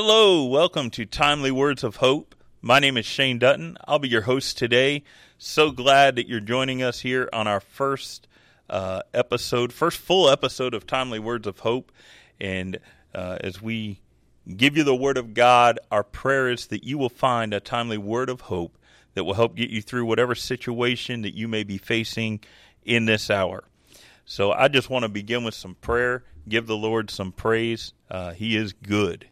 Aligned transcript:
Hello, 0.00 0.44
welcome 0.44 0.90
to 0.90 1.04
Timely 1.04 1.50
Words 1.50 1.82
of 1.82 1.96
Hope. 1.96 2.36
My 2.62 2.78
name 2.78 2.96
is 2.96 3.04
Shane 3.04 3.40
Dutton. 3.40 3.76
I'll 3.84 3.98
be 3.98 4.08
your 4.08 4.22
host 4.22 4.56
today. 4.56 5.02
So 5.38 5.72
glad 5.72 6.14
that 6.14 6.28
you're 6.28 6.38
joining 6.38 6.84
us 6.84 7.00
here 7.00 7.28
on 7.32 7.48
our 7.48 7.58
first 7.58 8.28
uh, 8.70 9.02
episode, 9.12 9.72
first 9.72 9.98
full 9.98 10.30
episode 10.30 10.72
of 10.72 10.86
Timely 10.86 11.18
Words 11.18 11.48
of 11.48 11.58
Hope. 11.58 11.90
And 12.38 12.78
uh, 13.12 13.38
as 13.40 13.60
we 13.60 13.98
give 14.56 14.76
you 14.76 14.84
the 14.84 14.94
Word 14.94 15.18
of 15.18 15.34
God, 15.34 15.80
our 15.90 16.04
prayer 16.04 16.48
is 16.48 16.68
that 16.68 16.84
you 16.84 16.96
will 16.96 17.08
find 17.08 17.52
a 17.52 17.58
timely 17.58 17.98
word 17.98 18.30
of 18.30 18.42
hope 18.42 18.78
that 19.14 19.24
will 19.24 19.34
help 19.34 19.56
get 19.56 19.68
you 19.68 19.82
through 19.82 20.04
whatever 20.04 20.36
situation 20.36 21.22
that 21.22 21.34
you 21.34 21.48
may 21.48 21.64
be 21.64 21.76
facing 21.76 22.38
in 22.84 23.06
this 23.06 23.30
hour. 23.30 23.64
So 24.24 24.52
I 24.52 24.68
just 24.68 24.90
want 24.90 25.02
to 25.02 25.08
begin 25.08 25.42
with 25.42 25.54
some 25.54 25.74
prayer, 25.74 26.22
give 26.48 26.68
the 26.68 26.76
Lord 26.76 27.10
some 27.10 27.32
praise. 27.32 27.94
Uh, 28.08 28.30
he 28.30 28.56
is 28.56 28.72
good. 28.72 29.26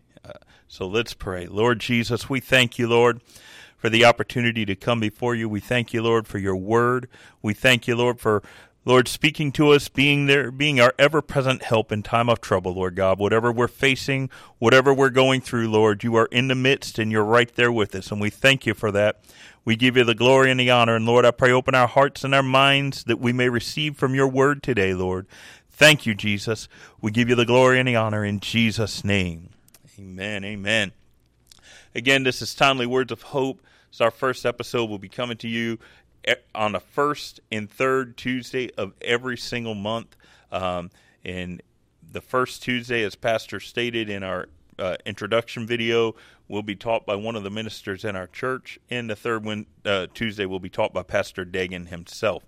So 0.68 0.86
let's 0.86 1.14
pray. 1.14 1.46
Lord 1.46 1.80
Jesus, 1.80 2.28
we 2.28 2.40
thank 2.40 2.78
you, 2.78 2.88
Lord, 2.88 3.20
for 3.76 3.88
the 3.88 4.04
opportunity 4.04 4.64
to 4.64 4.74
come 4.74 5.00
before 5.00 5.34
you. 5.34 5.48
We 5.48 5.60
thank 5.60 5.92
you, 5.92 6.02
Lord, 6.02 6.26
for 6.26 6.38
your 6.38 6.56
word. 6.56 7.08
We 7.42 7.54
thank 7.54 7.86
you, 7.86 7.96
Lord, 7.96 8.20
for 8.20 8.42
Lord, 8.86 9.08
speaking 9.08 9.50
to 9.52 9.70
us, 9.70 9.88
being 9.88 10.26
there, 10.26 10.52
being 10.52 10.78
our 10.78 10.94
ever 10.96 11.20
present 11.20 11.64
help 11.64 11.90
in 11.90 12.04
time 12.04 12.28
of 12.28 12.40
trouble, 12.40 12.72
Lord 12.72 12.94
God. 12.94 13.18
Whatever 13.18 13.50
we're 13.50 13.66
facing, 13.66 14.30
whatever 14.60 14.94
we're 14.94 15.10
going 15.10 15.40
through, 15.40 15.68
Lord, 15.68 16.04
you 16.04 16.14
are 16.14 16.27
in 16.27 16.46
the 16.46 16.54
midst 16.54 16.96
and 17.00 17.10
you're 17.10 17.24
right 17.24 17.52
there 17.56 17.72
with 17.72 17.96
us. 17.96 18.12
And 18.12 18.20
we 18.20 18.30
thank 18.30 18.64
you 18.64 18.74
for 18.74 18.92
that. 18.92 19.24
We 19.64 19.74
give 19.74 19.96
you 19.96 20.04
the 20.04 20.14
glory 20.14 20.52
and 20.52 20.60
the 20.60 20.70
honor. 20.70 20.94
And 20.94 21.04
Lord, 21.04 21.27
I 21.27 21.32
pray 21.32 21.50
open 21.50 21.74
our 21.74 21.88
hearts 21.88 22.22
and 22.22 22.32
our 22.32 22.44
minds 22.44 23.02
that 23.05 23.18
we 23.18 23.33
may 23.33 23.48
receive 23.48 23.96
from 23.96 24.14
your 24.14 24.28
word 24.28 24.62
today, 24.62 24.94
Lord. 24.94 25.27
Thank 25.68 26.06
you, 26.06 26.14
Jesus. 26.14 26.68
We 27.00 27.11
give 27.11 27.28
you 27.28 27.34
the 27.34 27.44
glory 27.44 27.80
and 27.80 27.88
the 27.88 27.96
honor 27.96 28.24
in 28.24 28.38
Jesus' 28.38 29.02
name. 29.02 29.48
Amen. 29.98 30.44
Amen. 30.44 30.92
Again, 31.94 32.22
this 32.22 32.42
is 32.42 32.55
Timely 32.55 32.84
Words 32.84 33.12
of 33.12 33.22
Hope. 33.22 33.62
It's 33.89 34.02
our 34.02 34.11
first 34.11 34.44
episode. 34.44 34.91
We'll 34.91 34.98
be 34.98 35.08
coming 35.08 35.39
to 35.39 35.48
you 35.48 35.78
on 36.55 36.72
the 36.72 36.80
first 36.80 37.41
and 37.50 37.70
third 37.70 38.19
Tuesday 38.19 38.70
of 38.77 38.92
every 39.00 39.39
single 39.39 39.74
month. 39.74 40.14
Um, 40.52 40.91
and 41.24 41.62
the 42.12 42.20
first 42.20 42.62
Tuesday, 42.62 43.05
as 43.05 43.14
Pastor 43.14 43.58
stated 43.58 44.11
in 44.11 44.22
our 44.22 44.48
uh, 44.78 44.97
introduction 45.06 45.67
video, 45.67 46.14
will 46.47 46.62
be 46.62 46.77
taught 46.77 47.06
by 47.06 47.14
one 47.14 47.34
of 47.34 47.42
the 47.42 47.50
ministers 47.50 48.05
in 48.05 48.17
our 48.17 48.27
church. 48.27 48.78
And 48.91 49.08
the 49.08 49.17
third 49.17 49.47
one, 49.47 49.64
uh, 49.86 50.08
Tuesday, 50.12 50.44
will 50.44 50.61
be 50.61 50.69
taught 50.69 50.92
by 50.92 51.05
Pastor 51.05 51.47
Dagan 51.47 51.89
himself. 51.89 52.44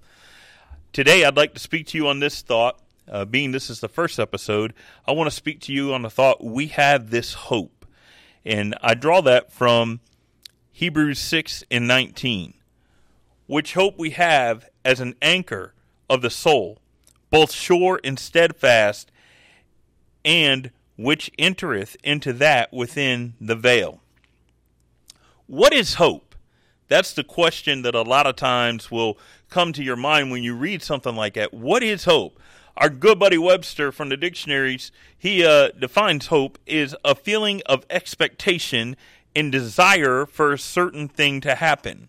Today, 0.92 1.24
I'd 1.24 1.36
like 1.36 1.54
to 1.54 1.60
speak 1.60 1.86
to 1.88 1.98
you 1.98 2.08
on 2.08 2.20
this 2.20 2.42
thought. 2.42 2.78
Uh, 3.10 3.24
being 3.24 3.52
this 3.52 3.70
is 3.70 3.80
the 3.80 3.88
first 3.88 4.18
episode, 4.18 4.74
I 5.06 5.12
want 5.12 5.28
to 5.28 5.34
speak 5.34 5.60
to 5.62 5.72
you 5.72 5.94
on 5.94 6.02
the 6.02 6.10
thought 6.10 6.44
we 6.44 6.68
have 6.68 7.10
this 7.10 7.34
hope. 7.34 7.86
And 8.44 8.74
I 8.82 8.94
draw 8.94 9.20
that 9.22 9.52
from 9.52 10.00
Hebrews 10.72 11.18
6 11.18 11.64
and 11.70 11.88
19 11.88 12.54
which 13.48 13.74
hope 13.74 13.98
we 13.98 14.10
have 14.10 14.68
as 14.84 15.00
an 15.00 15.16
anchor 15.20 15.74
of 16.08 16.22
the 16.22 16.30
soul, 16.30 16.78
both 17.30 17.50
sure 17.50 17.98
and 18.04 18.18
steadfast, 18.18 19.10
and 20.24 20.70
which 20.96 21.30
entereth 21.38 21.96
into 22.04 22.32
that 22.34 22.72
within 22.72 23.34
the 23.40 23.56
veil. 23.56 24.00
What 25.46 25.72
is 25.72 25.94
hope? 25.94 26.34
That's 26.88 27.14
the 27.14 27.24
question 27.24 27.82
that 27.82 27.94
a 27.94 28.02
lot 28.02 28.26
of 28.26 28.36
times 28.36 28.90
will 28.90 29.18
come 29.48 29.72
to 29.72 29.82
your 29.82 29.96
mind 29.96 30.30
when 30.30 30.42
you 30.42 30.54
read 30.54 30.82
something 30.82 31.16
like 31.16 31.34
that. 31.34 31.52
What 31.54 31.82
is 31.82 32.04
hope? 32.04 32.38
Our 32.78 32.88
good 32.88 33.18
buddy 33.18 33.38
Webster 33.38 33.92
from 33.92 34.08
the 34.08 34.16
dictionaries, 34.16 34.90
he 35.16 35.44
uh, 35.44 35.70
defines 35.78 36.28
hope 36.28 36.58
is 36.66 36.96
a 37.04 37.14
feeling 37.14 37.60
of 37.66 37.84
expectation 37.90 38.96
and 39.36 39.52
desire 39.52 40.24
for 40.24 40.52
a 40.52 40.58
certain 40.58 41.08
thing 41.08 41.40
to 41.42 41.56
happen 41.56 42.08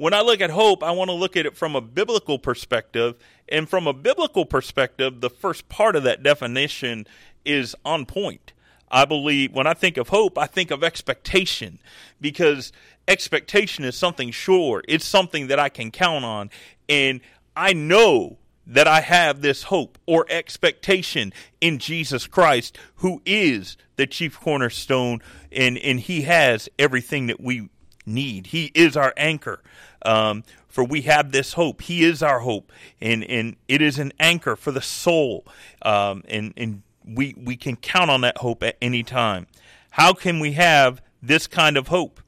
when 0.00 0.14
I 0.14 0.22
look 0.22 0.40
at 0.40 0.48
hope, 0.48 0.82
I 0.82 0.92
want 0.92 1.10
to 1.10 1.14
look 1.14 1.36
at 1.36 1.44
it 1.44 1.54
from 1.54 1.76
a 1.76 1.80
biblical 1.82 2.38
perspective. 2.38 3.16
And 3.50 3.68
from 3.68 3.86
a 3.86 3.92
biblical 3.92 4.46
perspective, 4.46 5.20
the 5.20 5.28
first 5.28 5.68
part 5.68 5.94
of 5.94 6.04
that 6.04 6.22
definition 6.22 7.06
is 7.44 7.76
on 7.84 8.06
point. 8.06 8.54
I 8.90 9.04
believe 9.04 9.52
when 9.52 9.66
I 9.66 9.74
think 9.74 9.98
of 9.98 10.08
hope, 10.08 10.38
I 10.38 10.46
think 10.46 10.70
of 10.70 10.82
expectation 10.82 11.80
because 12.18 12.72
expectation 13.08 13.84
is 13.84 13.94
something 13.94 14.30
sure. 14.30 14.82
It's 14.88 15.04
something 15.04 15.48
that 15.48 15.58
I 15.58 15.68
can 15.68 15.90
count 15.90 16.24
on. 16.24 16.48
And 16.88 17.20
I 17.54 17.74
know 17.74 18.38
that 18.70 18.86
I 18.86 19.00
have 19.00 19.40
this 19.40 19.64
hope 19.64 19.98
or 20.06 20.24
expectation 20.30 21.32
in 21.60 21.78
Jesus 21.78 22.28
Christ, 22.28 22.78
who 22.96 23.20
is 23.26 23.76
the 23.96 24.06
chief 24.06 24.38
cornerstone, 24.38 25.20
and, 25.50 25.76
and 25.76 25.98
He 25.98 26.22
has 26.22 26.68
everything 26.78 27.26
that 27.26 27.40
we 27.40 27.68
need. 28.06 28.46
He 28.48 28.70
is 28.74 28.96
our 28.96 29.12
anchor. 29.16 29.60
Um, 30.02 30.44
for 30.68 30.84
we 30.84 31.02
have 31.02 31.32
this 31.32 31.54
hope. 31.54 31.82
He 31.82 32.04
is 32.04 32.22
our 32.22 32.40
hope, 32.40 32.72
and 33.00 33.24
and 33.24 33.56
it 33.66 33.82
is 33.82 33.98
an 33.98 34.12
anchor 34.20 34.54
for 34.54 34.70
the 34.70 34.80
soul. 34.80 35.44
Um, 35.82 36.22
and 36.28 36.54
and 36.56 36.82
we 37.04 37.34
we 37.36 37.56
can 37.56 37.74
count 37.74 38.08
on 38.08 38.20
that 38.20 38.38
hope 38.38 38.62
at 38.62 38.76
any 38.80 39.02
time. 39.02 39.48
How 39.90 40.12
can 40.12 40.38
we 40.38 40.52
have 40.52 41.02
this 41.20 41.48
kind 41.48 41.76
of 41.76 41.88
hope? 41.88 42.20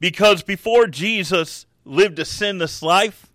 Because 0.00 0.42
before 0.42 0.86
Jesus 0.86 1.66
lived 1.84 2.18
a 2.18 2.24
sinless 2.24 2.82
life, 2.82 3.27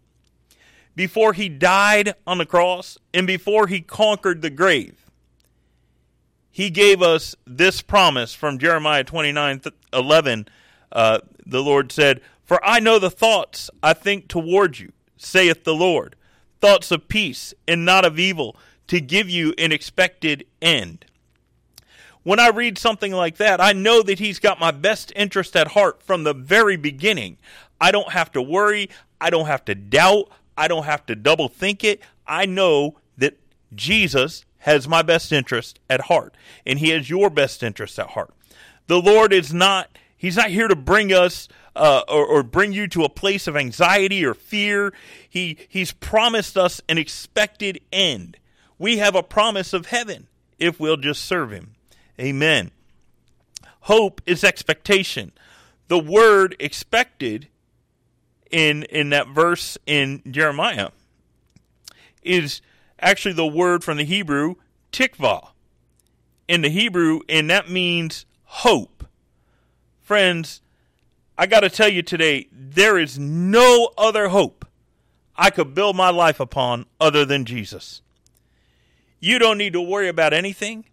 before 0.95 1.33
he 1.33 1.49
died 1.49 2.15
on 2.27 2.37
the 2.37 2.45
cross, 2.45 2.97
and 3.13 3.25
before 3.25 3.67
he 3.67 3.81
conquered 3.81 4.41
the 4.41 4.49
grave, 4.49 5.03
he 6.51 6.69
gave 6.69 7.01
us 7.01 7.35
this 7.47 7.81
promise 7.81 8.35
from 8.35 8.59
Jeremiah 8.59 9.03
29 9.03 9.61
11. 9.91 10.47
Uh, 10.91 11.19
the 11.45 11.63
Lord 11.63 11.91
said, 11.91 12.21
for 12.43 12.63
I 12.63 12.79
know 12.79 12.99
the 12.99 13.09
thoughts 13.09 13.69
I 13.81 13.93
think 13.93 14.27
toward 14.27 14.77
you, 14.77 14.91
saith 15.17 15.63
the 15.63 15.73
Lord, 15.73 16.15
thoughts 16.61 16.91
of 16.91 17.07
peace 17.07 17.53
and 17.67 17.85
not 17.85 18.05
of 18.05 18.19
evil, 18.19 18.55
to 18.87 19.01
give 19.01 19.29
you 19.29 19.53
an 19.57 19.71
expected 19.71 20.45
end. 20.61 21.05
When 22.21 22.39
I 22.39 22.49
read 22.49 22.77
something 22.77 23.11
like 23.11 23.37
that, 23.37 23.59
I 23.59 23.73
know 23.73 24.01
that 24.03 24.19
He's 24.19 24.39
got 24.39 24.59
my 24.59 24.71
best 24.71 25.11
interest 25.15 25.55
at 25.55 25.69
heart 25.69 26.03
from 26.03 26.23
the 26.23 26.33
very 26.33 26.77
beginning. 26.77 27.37
I 27.81 27.91
don't 27.91 28.11
have 28.11 28.31
to 28.33 28.41
worry. 28.41 28.89
I 29.19 29.29
don't 29.29 29.47
have 29.47 29.65
to 29.65 29.75
doubt. 29.75 30.29
I 30.57 30.67
don't 30.67 30.85
have 30.85 31.05
to 31.07 31.15
double 31.15 31.47
think 31.47 31.83
it. 31.83 32.01
I 32.27 32.45
know 32.45 32.95
that 33.17 33.39
Jesus 33.73 34.45
has 34.59 34.87
my 34.87 35.01
best 35.01 35.31
interest 35.31 35.79
at 35.89 36.01
heart, 36.01 36.35
and 36.65 36.79
He 36.79 36.89
has 36.89 37.09
your 37.09 37.29
best 37.29 37.63
interest 37.63 37.99
at 37.99 38.11
heart. 38.11 38.33
The 38.87 39.01
Lord 39.01 39.33
is 39.33 39.53
not, 39.53 39.97
He's 40.15 40.37
not 40.37 40.49
here 40.49 40.67
to 40.67 40.75
bring 40.75 41.11
us 41.11 41.47
uh, 41.75 42.03
or, 42.07 42.25
or 42.25 42.43
bring 42.43 42.71
you 42.73 42.87
to 42.87 43.03
a 43.03 43.09
place 43.09 43.47
of 43.47 43.57
anxiety 43.57 44.25
or 44.25 44.33
fear. 44.33 44.93
He, 45.27 45.57
he's 45.67 45.91
promised 45.91 46.57
us 46.57 46.81
an 46.87 46.97
expected 46.97 47.81
end. 47.91 48.37
We 48.77 48.97
have 48.97 49.15
a 49.15 49.23
promise 49.23 49.73
of 49.73 49.87
heaven 49.87 50.27
if 50.59 50.79
we'll 50.79 50.97
just 50.97 51.23
serve 51.23 51.51
Him. 51.51 51.75
Amen. 52.19 52.71
Hope 53.81 54.21
is 54.25 54.43
expectation. 54.43 55.33
The 55.87 55.99
word 55.99 56.55
expected 56.59 57.49
in 58.53 58.83
in 58.83 59.09
that 59.09 59.27
verse 59.27 59.77
in 59.87 60.21
Jeremiah 60.29 60.91
is 62.21 62.61
actually 62.99 63.33
the 63.33 63.47
word 63.47 63.83
from 63.83 63.97
the 63.97 64.05
Hebrew 64.05 64.55
tikvah. 64.91 65.49
In 66.47 66.61
the 66.61 66.69
Hebrew, 66.69 67.21
and 67.27 67.49
that 67.49 67.69
means 67.69 68.25
hope. 68.43 69.05
Friends, 70.01 70.61
I 71.37 71.47
got 71.47 71.61
to 71.61 71.69
tell 71.69 71.89
you 71.89 72.03
today, 72.03 72.47
there 72.51 72.97
is 72.97 73.17
no 73.17 73.91
other 73.97 74.27
hope 74.27 74.65
I 75.35 75.49
could 75.49 75.73
build 75.73 75.95
my 75.95 76.09
life 76.09 76.39
upon 76.39 76.85
other 76.99 77.25
than 77.25 77.45
Jesus. 77.45 78.01
You 79.19 79.39
don't 79.39 79.57
need 79.57 79.73
to 79.73 79.81
worry 79.81 80.09
about 80.09 80.33
anything. 80.33 80.85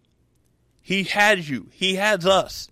He 0.80 1.02
has 1.02 1.50
you, 1.50 1.68
He 1.72 1.96
has 1.96 2.24
us. 2.24 2.70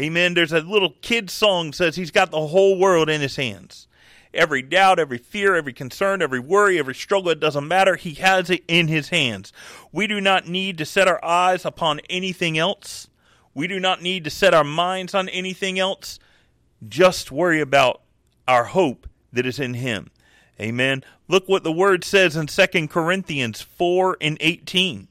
Amen. 0.00 0.32
There's 0.32 0.52
a 0.52 0.60
little 0.60 0.94
kid 1.02 1.28
song 1.28 1.74
says 1.74 1.94
he's 1.94 2.10
got 2.10 2.30
the 2.30 2.46
whole 2.46 2.78
world 2.78 3.10
in 3.10 3.20
his 3.20 3.36
hands. 3.36 3.86
Every 4.32 4.62
doubt, 4.62 4.98
every 4.98 5.18
fear, 5.18 5.56
every 5.56 5.72
concern, 5.72 6.22
every 6.22 6.38
worry, 6.38 6.78
every 6.78 6.94
struggle, 6.94 7.30
it 7.30 7.40
doesn't 7.40 7.66
matter. 7.66 7.96
He 7.96 8.14
has 8.14 8.48
it 8.48 8.62
in 8.68 8.88
his 8.88 9.08
hands. 9.08 9.52
We 9.90 10.06
do 10.06 10.20
not 10.20 10.46
need 10.46 10.78
to 10.78 10.84
set 10.84 11.08
our 11.08 11.24
eyes 11.24 11.64
upon 11.64 12.00
anything 12.08 12.56
else. 12.56 13.08
We 13.54 13.66
do 13.66 13.80
not 13.80 14.02
need 14.02 14.24
to 14.24 14.30
set 14.30 14.54
our 14.54 14.64
minds 14.64 15.14
on 15.14 15.28
anything 15.28 15.78
else 15.78 16.20
just 16.88 17.30
worry 17.30 17.60
about 17.60 18.00
our 18.46 18.64
hope 18.64 19.08
that 19.32 19.46
is 19.46 19.58
in 19.58 19.74
him. 19.74 20.10
Amen. 20.60 21.04
Look 21.28 21.48
what 21.48 21.64
the 21.64 21.72
word 21.72 22.04
says 22.04 22.36
in 22.36 22.46
2 22.46 22.88
Corinthians 22.88 23.60
4 23.60 24.16
and 24.20 24.36
18. 24.40 25.08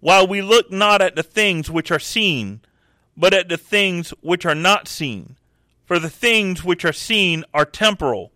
While 0.00 0.26
we 0.26 0.42
look 0.42 0.70
not 0.70 1.02
at 1.02 1.16
the 1.16 1.22
things 1.22 1.70
which 1.70 1.90
are 1.90 1.98
seen, 1.98 2.60
but 3.16 3.34
at 3.34 3.48
the 3.48 3.56
things 3.56 4.10
which 4.20 4.46
are 4.46 4.54
not 4.54 4.88
seen. 4.88 5.36
For 5.88 5.98
the 5.98 6.10
things 6.10 6.62
which 6.62 6.84
are 6.84 6.92
seen 6.92 7.44
are 7.54 7.64
temporal, 7.64 8.30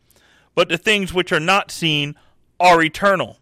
but 0.55 0.71
the 0.71 0.79
things 0.79 1.13
which 1.13 1.33
are 1.33 1.39
not 1.39 1.71
seen 1.71 2.15
are 2.59 2.83
eternal. 2.83 3.41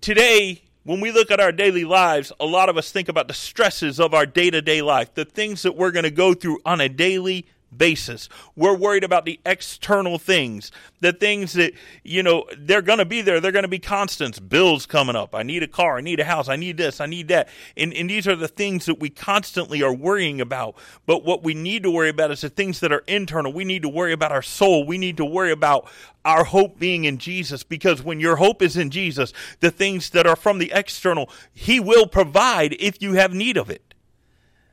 Today, 0.00 0.62
when 0.82 1.02
we 1.02 1.12
look 1.12 1.30
at 1.30 1.40
our 1.40 1.52
daily 1.52 1.84
lives, 1.84 2.32
a 2.40 2.46
lot 2.46 2.70
of 2.70 2.78
us 2.78 2.90
think 2.90 3.10
about 3.10 3.28
the 3.28 3.34
stresses 3.34 4.00
of 4.00 4.14
our 4.14 4.24
day 4.24 4.48
to 4.48 4.62
day 4.62 4.80
life, 4.80 5.12
the 5.12 5.26
things 5.26 5.60
that 5.60 5.76
we're 5.76 5.90
going 5.90 6.04
to 6.04 6.10
go 6.10 6.32
through 6.32 6.58
on 6.64 6.80
a 6.80 6.88
daily 6.88 7.44
basis. 7.76 8.28
We're 8.56 8.76
worried 8.76 9.04
about 9.04 9.24
the 9.24 9.40
external 9.44 10.18
things, 10.18 10.72
the 11.00 11.12
things 11.12 11.52
that, 11.54 11.72
you 12.02 12.22
know, 12.22 12.44
they're 12.56 12.82
going 12.82 12.98
to 12.98 13.04
be 13.04 13.20
there. 13.20 13.40
They're 13.40 13.52
going 13.52 13.64
to 13.64 13.68
be 13.68 13.78
constants. 13.78 14.38
Bills 14.38 14.86
coming 14.86 15.16
up. 15.16 15.34
I 15.34 15.42
need 15.42 15.62
a 15.62 15.68
car. 15.68 15.98
I 15.98 16.00
need 16.00 16.20
a 16.20 16.24
house. 16.24 16.48
I 16.48 16.56
need 16.56 16.76
this. 16.76 17.00
I 17.00 17.06
need 17.06 17.28
that. 17.28 17.48
And, 17.76 17.92
and 17.92 18.08
these 18.08 18.26
are 18.26 18.36
the 18.36 18.48
things 18.48 18.86
that 18.86 19.00
we 19.00 19.10
constantly 19.10 19.82
are 19.82 19.92
worrying 19.92 20.40
about. 20.40 20.76
But 21.06 21.24
what 21.24 21.42
we 21.42 21.54
need 21.54 21.82
to 21.82 21.90
worry 21.90 22.08
about 22.08 22.30
is 22.30 22.40
the 22.40 22.48
things 22.48 22.80
that 22.80 22.92
are 22.92 23.04
internal. 23.06 23.52
We 23.52 23.64
need 23.64 23.82
to 23.82 23.88
worry 23.88 24.12
about 24.12 24.32
our 24.32 24.42
soul. 24.42 24.86
We 24.86 24.98
need 24.98 25.16
to 25.18 25.24
worry 25.24 25.52
about 25.52 25.88
our 26.24 26.44
hope 26.44 26.78
being 26.78 27.04
in 27.04 27.18
Jesus 27.18 27.62
because 27.62 28.02
when 28.02 28.20
your 28.20 28.36
hope 28.36 28.62
is 28.62 28.76
in 28.76 28.90
Jesus, 28.90 29.32
the 29.60 29.70
things 29.70 30.10
that 30.10 30.26
are 30.26 30.36
from 30.36 30.58
the 30.58 30.70
external, 30.74 31.30
He 31.52 31.80
will 31.80 32.06
provide 32.06 32.76
if 32.80 33.00
you 33.00 33.14
have 33.14 33.32
need 33.32 33.56
of 33.56 33.70
it. 33.70 33.94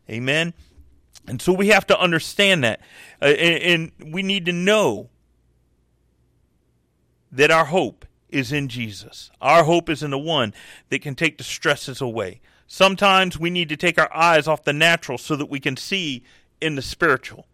Amen. 0.10 0.54
And 1.28 1.42
so 1.42 1.54
we 1.54 1.70
have 1.70 1.88
to 1.88 2.00
understand 2.00 2.64
that. 2.64 2.82
Uh, 3.22 3.26
and, 3.26 3.92
and 4.00 4.14
we 4.14 4.22
need 4.22 4.46
to 4.46 4.52
know 4.52 5.10
that 7.32 7.52
our 7.52 7.66
hope 7.66 8.06
is 8.30 8.52
in 8.52 8.68
Jesus. 8.68 9.32
Our 9.42 9.64
hope 9.64 9.90
is 9.90 10.04
in 10.04 10.12
the 10.12 10.18
one 10.18 10.54
that 10.90 11.02
can 11.02 11.16
take 11.16 11.38
the 11.38 11.44
stresses 11.44 12.02
away. 12.02 12.42
Sometimes 12.68 13.40
we 13.40 13.50
need 13.50 13.70
to 13.70 13.78
take 13.78 14.00
our 14.00 14.14
eyes 14.16 14.48
off 14.48 14.64
the 14.64 14.74
natural 14.74 15.18
so 15.18 15.36
that 15.36 15.50
we 15.50 15.60
can 15.60 15.78
see 15.78 16.24
in 16.62 16.76
the 16.76 16.82
spiritual. 16.82 17.46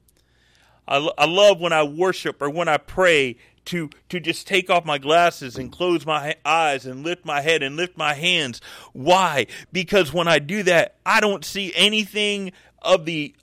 I, 0.88 1.10
I 1.18 1.26
love 1.26 1.60
when 1.60 1.74
I 1.74 1.84
worship 1.84 2.42
or 2.42 2.50
when 2.50 2.68
I 2.68 2.78
pray 2.78 3.38
to 3.66 3.90
to 4.10 4.20
just 4.20 4.48
take 4.48 4.70
off 4.70 4.86
my 4.86 4.98
glasses 4.98 5.56
and 5.56 5.72
close 5.72 6.06
my 6.06 6.36
eyes 6.44 6.86
and 6.86 7.04
lift 7.04 7.26
my 7.26 7.42
head 7.42 7.62
and 7.62 7.76
lift 7.76 7.96
my 7.96 8.16
hands. 8.16 8.60
Why? 8.94 9.46
Because 9.72 10.12
when 10.12 10.28
I 10.28 10.40
do 10.40 10.64
that, 10.64 10.96
I 11.06 11.20
don't 11.20 11.46
see 11.46 11.72
anything 11.76 12.54
of 12.82 13.06
the 13.06 13.36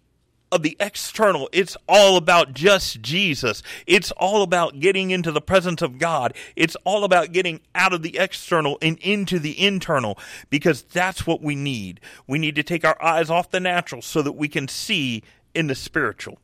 of 0.50 0.62
the 0.62 0.76
external. 0.80 1.48
It's 1.52 1.76
all 1.88 2.16
about 2.16 2.54
just 2.54 3.00
Jesus. 3.00 3.62
It's 3.86 4.10
all 4.12 4.42
about 4.42 4.80
getting 4.80 5.10
into 5.10 5.32
the 5.32 5.40
presence 5.40 5.82
of 5.82 5.98
God. 5.98 6.34
It's 6.56 6.76
all 6.84 7.04
about 7.04 7.32
getting 7.32 7.60
out 7.74 7.92
of 7.92 8.02
the 8.02 8.18
external 8.18 8.78
and 8.80 8.98
into 8.98 9.38
the 9.38 9.60
internal 9.64 10.18
because 10.50 10.82
that's 10.82 11.26
what 11.26 11.42
we 11.42 11.54
need. 11.54 12.00
We 12.26 12.38
need 12.38 12.56
to 12.56 12.62
take 12.62 12.84
our 12.84 13.00
eyes 13.02 13.30
off 13.30 13.50
the 13.50 13.60
natural 13.60 14.02
so 14.02 14.22
that 14.22 14.32
we 14.32 14.48
can 14.48 14.68
see 14.68 15.22
in 15.54 15.66
the 15.66 15.74
spiritual. 15.74 16.38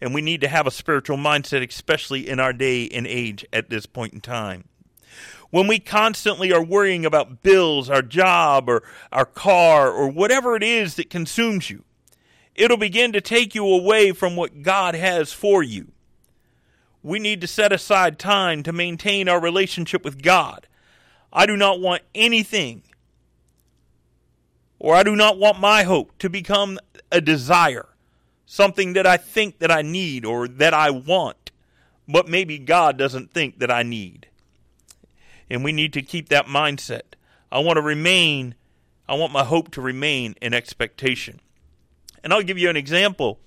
And 0.00 0.12
we 0.12 0.22
need 0.22 0.40
to 0.40 0.48
have 0.48 0.66
a 0.66 0.72
spiritual 0.72 1.16
mindset, 1.16 1.66
especially 1.66 2.28
in 2.28 2.40
our 2.40 2.52
day 2.52 2.88
and 2.88 3.06
age 3.06 3.46
at 3.52 3.70
this 3.70 3.86
point 3.86 4.12
in 4.12 4.20
time 4.20 4.64
when 5.54 5.68
we 5.68 5.78
constantly 5.78 6.52
are 6.52 6.64
worrying 6.64 7.06
about 7.06 7.40
bills, 7.44 7.88
our 7.88 8.02
job, 8.02 8.68
or 8.68 8.82
our 9.12 9.24
car, 9.24 9.88
or 9.88 10.08
whatever 10.08 10.56
it 10.56 10.64
is 10.64 10.96
that 10.96 11.08
consumes 11.08 11.70
you, 11.70 11.84
it'll 12.54 12.76
begin 12.76 13.12
to 13.12 13.20
take 13.20 13.54
you 13.54 13.66
away 13.66 14.12
from 14.12 14.36
what 14.36 14.62
God 14.62 14.94
has 14.94 15.32
for 15.32 15.62
you. 15.62 15.92
We 17.02 17.18
need 17.18 17.40
to 17.42 17.46
set 17.46 17.72
aside 17.72 18.18
time 18.18 18.62
to 18.62 18.72
maintain 18.72 19.28
our 19.28 19.40
relationship 19.40 20.04
with 20.04 20.22
God. 20.22 20.66
I 21.32 21.46
do 21.46 21.56
not 21.56 21.80
want 21.80 22.02
anything, 22.14 22.82
or 24.78 24.94
I 24.94 25.02
do 25.02 25.16
not 25.16 25.38
want 25.38 25.58
my 25.58 25.82
hope 25.82 26.16
to 26.18 26.30
become 26.30 26.78
a 27.10 27.20
desire, 27.20 27.88
something 28.46 28.92
that 28.94 29.06
I 29.06 29.16
think 29.16 29.58
that 29.58 29.70
I 29.70 29.82
need 29.82 30.24
or 30.24 30.48
that 30.48 30.72
I 30.72 30.90
want, 30.90 31.50
but 32.08 32.28
maybe 32.28 32.58
God 32.58 32.96
doesn't 32.96 33.32
think 33.32 33.58
that 33.58 33.70
I 33.70 33.82
need. 33.82 34.28
And 35.50 35.62
we 35.62 35.72
need 35.72 35.92
to 35.92 36.02
keep 36.02 36.28
that 36.30 36.46
mindset. 36.46 37.16
I 37.52 37.58
want 37.58 37.76
to 37.76 37.82
remain, 37.82 38.54
I 39.08 39.14
want 39.14 39.32
my 39.32 39.44
hope 39.44 39.70
to 39.72 39.80
remain 39.80 40.36
in 40.40 40.54
expectation. 40.54 41.40
And 42.24 42.32
I'll 42.32 42.42
give 42.42 42.58
you 42.58 42.70
an 42.70 42.76
example 42.76 43.38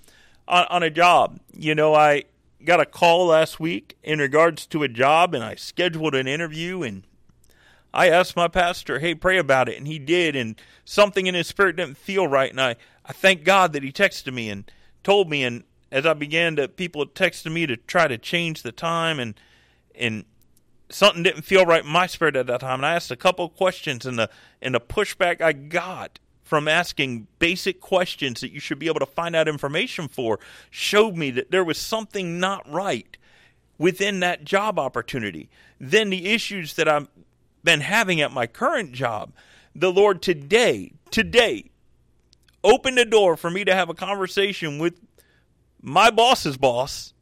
on, 0.46 0.64
on 0.70 0.82
a 0.84 0.88
job. 0.88 1.40
You 1.52 1.74
know, 1.74 1.94
I 1.94 2.24
got 2.64 2.80
a 2.80 2.86
call 2.86 3.26
last 3.26 3.58
week 3.58 3.98
in 4.04 4.20
regards 4.20 4.66
to 4.66 4.84
a 4.84 4.88
job, 4.88 5.34
and 5.34 5.42
I 5.42 5.56
scheduled 5.56 6.14
an 6.14 6.28
interview, 6.28 6.82
and 6.82 7.02
I 7.92 8.08
asked 8.08 8.36
my 8.36 8.46
pastor, 8.46 9.00
hey, 9.00 9.16
pray 9.16 9.36
about 9.36 9.68
it. 9.68 9.78
And 9.78 9.86
he 9.88 9.98
did, 9.98 10.36
and 10.36 10.54
something 10.84 11.26
in 11.26 11.34
his 11.34 11.48
spirit 11.48 11.76
didn't 11.76 11.96
feel 11.96 12.28
right. 12.28 12.50
And 12.50 12.60
I, 12.60 12.76
I 13.04 13.12
thank 13.12 13.42
God 13.42 13.72
that 13.72 13.82
he 13.82 13.90
texted 13.90 14.32
me 14.32 14.48
and 14.48 14.70
told 15.02 15.28
me. 15.28 15.42
And 15.42 15.64
as 15.90 16.06
I 16.06 16.14
began 16.14 16.54
to, 16.56 16.68
people 16.68 17.04
texted 17.04 17.52
me 17.52 17.66
to 17.66 17.76
try 17.76 18.06
to 18.06 18.16
change 18.16 18.62
the 18.62 18.72
time, 18.72 19.18
and, 19.18 19.34
and 19.96 20.24
something 20.88 21.24
didn't 21.24 21.42
feel 21.42 21.66
right 21.66 21.84
in 21.84 21.90
my 21.90 22.06
spirit 22.06 22.36
at 22.36 22.46
that 22.46 22.60
time. 22.60 22.78
And 22.78 22.86
I 22.86 22.94
asked 22.94 23.10
a 23.10 23.16
couple 23.16 23.44
of 23.44 23.56
questions, 23.56 24.06
and 24.06 24.18
the, 24.18 24.30
and 24.62 24.76
the 24.76 24.80
pushback 24.80 25.40
I 25.40 25.52
got 25.52 26.20
from 26.48 26.66
asking 26.66 27.26
basic 27.38 27.78
questions 27.78 28.40
that 28.40 28.52
you 28.52 28.58
should 28.58 28.78
be 28.78 28.86
able 28.86 29.00
to 29.00 29.04
find 29.06 29.36
out 29.36 29.46
information 29.46 30.08
for 30.08 30.40
showed 30.70 31.14
me 31.14 31.30
that 31.30 31.50
there 31.50 31.62
was 31.62 31.76
something 31.76 32.40
not 32.40 32.66
right 32.70 33.18
within 33.76 34.20
that 34.20 34.44
job 34.44 34.78
opportunity. 34.78 35.50
Then 35.78 36.08
the 36.08 36.28
issues 36.28 36.72
that 36.74 36.88
I've 36.88 37.08
been 37.62 37.82
having 37.82 38.22
at 38.22 38.32
my 38.32 38.46
current 38.46 38.92
job, 38.92 39.32
the 39.74 39.92
Lord 39.92 40.22
today, 40.22 40.92
today, 41.10 41.70
opened 42.64 42.96
the 42.96 43.04
door 43.04 43.36
for 43.36 43.50
me 43.50 43.62
to 43.66 43.74
have 43.74 43.90
a 43.90 43.94
conversation 43.94 44.78
with 44.78 44.94
my 45.82 46.10
boss's 46.10 46.56
boss 46.56 47.12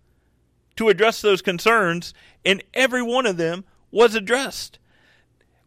to 0.77 0.89
address 0.89 1.21
those 1.21 1.43
concerns, 1.43 2.15
and 2.45 2.63
every 2.75 3.03
one 3.03 3.27
of 3.27 3.39
them 3.39 3.65
was 3.91 4.15
addressed. 4.15 4.79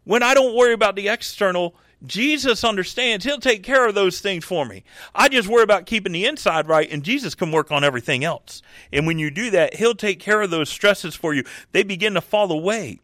When 0.06 0.24
I 0.24 0.34
don't 0.34 0.56
worry 0.56 0.72
about 0.72 0.96
the 0.96 1.10
external, 1.10 1.76
Jesus 2.06 2.64
understands 2.64 3.26
he'll 3.26 3.40
take 3.40 3.64
care 3.64 3.88
of 3.88 3.96
those 3.96 4.22
things 4.22 4.46
for 4.46 4.66
me. 4.66 4.84
I 5.14 5.28
just 5.28 5.50
worry 5.50 5.64
about 5.64 5.86
keeping 5.86 6.14
the 6.14 6.26
inside 6.26 6.68
right 6.68 6.90
and 6.90 7.04
Jesus 7.04 7.36
can 7.36 7.52
work 7.52 7.72
on 7.72 7.84
everything 7.84 8.24
else. 8.24 8.62
And 8.94 9.06
when 9.06 9.20
you 9.20 9.30
do 9.30 9.52
that, 9.52 9.76
he'll 9.76 9.96
take 9.96 10.20
care 10.20 10.42
of 10.42 10.50
those 10.50 10.70
stresses 10.70 11.16
for 11.16 11.34
you. 11.34 11.44
They 11.72 11.84
begin 11.84 12.14
to 12.14 12.22
fall 12.22 12.52
away. 12.52 13.00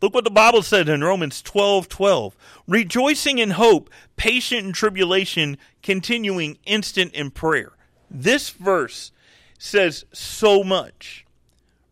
Look 0.00 0.14
what 0.14 0.24
the 0.24 0.30
Bible 0.30 0.62
said 0.62 0.88
in 0.88 1.02
Romans 1.02 1.42
12 1.42 1.88
12. 1.88 2.36
Rejoicing 2.66 3.38
in 3.38 3.50
hope, 3.50 3.90
patient 4.16 4.66
in 4.66 4.72
tribulation, 4.72 5.58
continuing 5.82 6.58
instant 6.64 7.12
in 7.14 7.30
prayer. 7.30 7.72
This 8.10 8.50
verse 8.50 9.12
says 9.58 10.04
so 10.12 10.64
much 10.64 11.24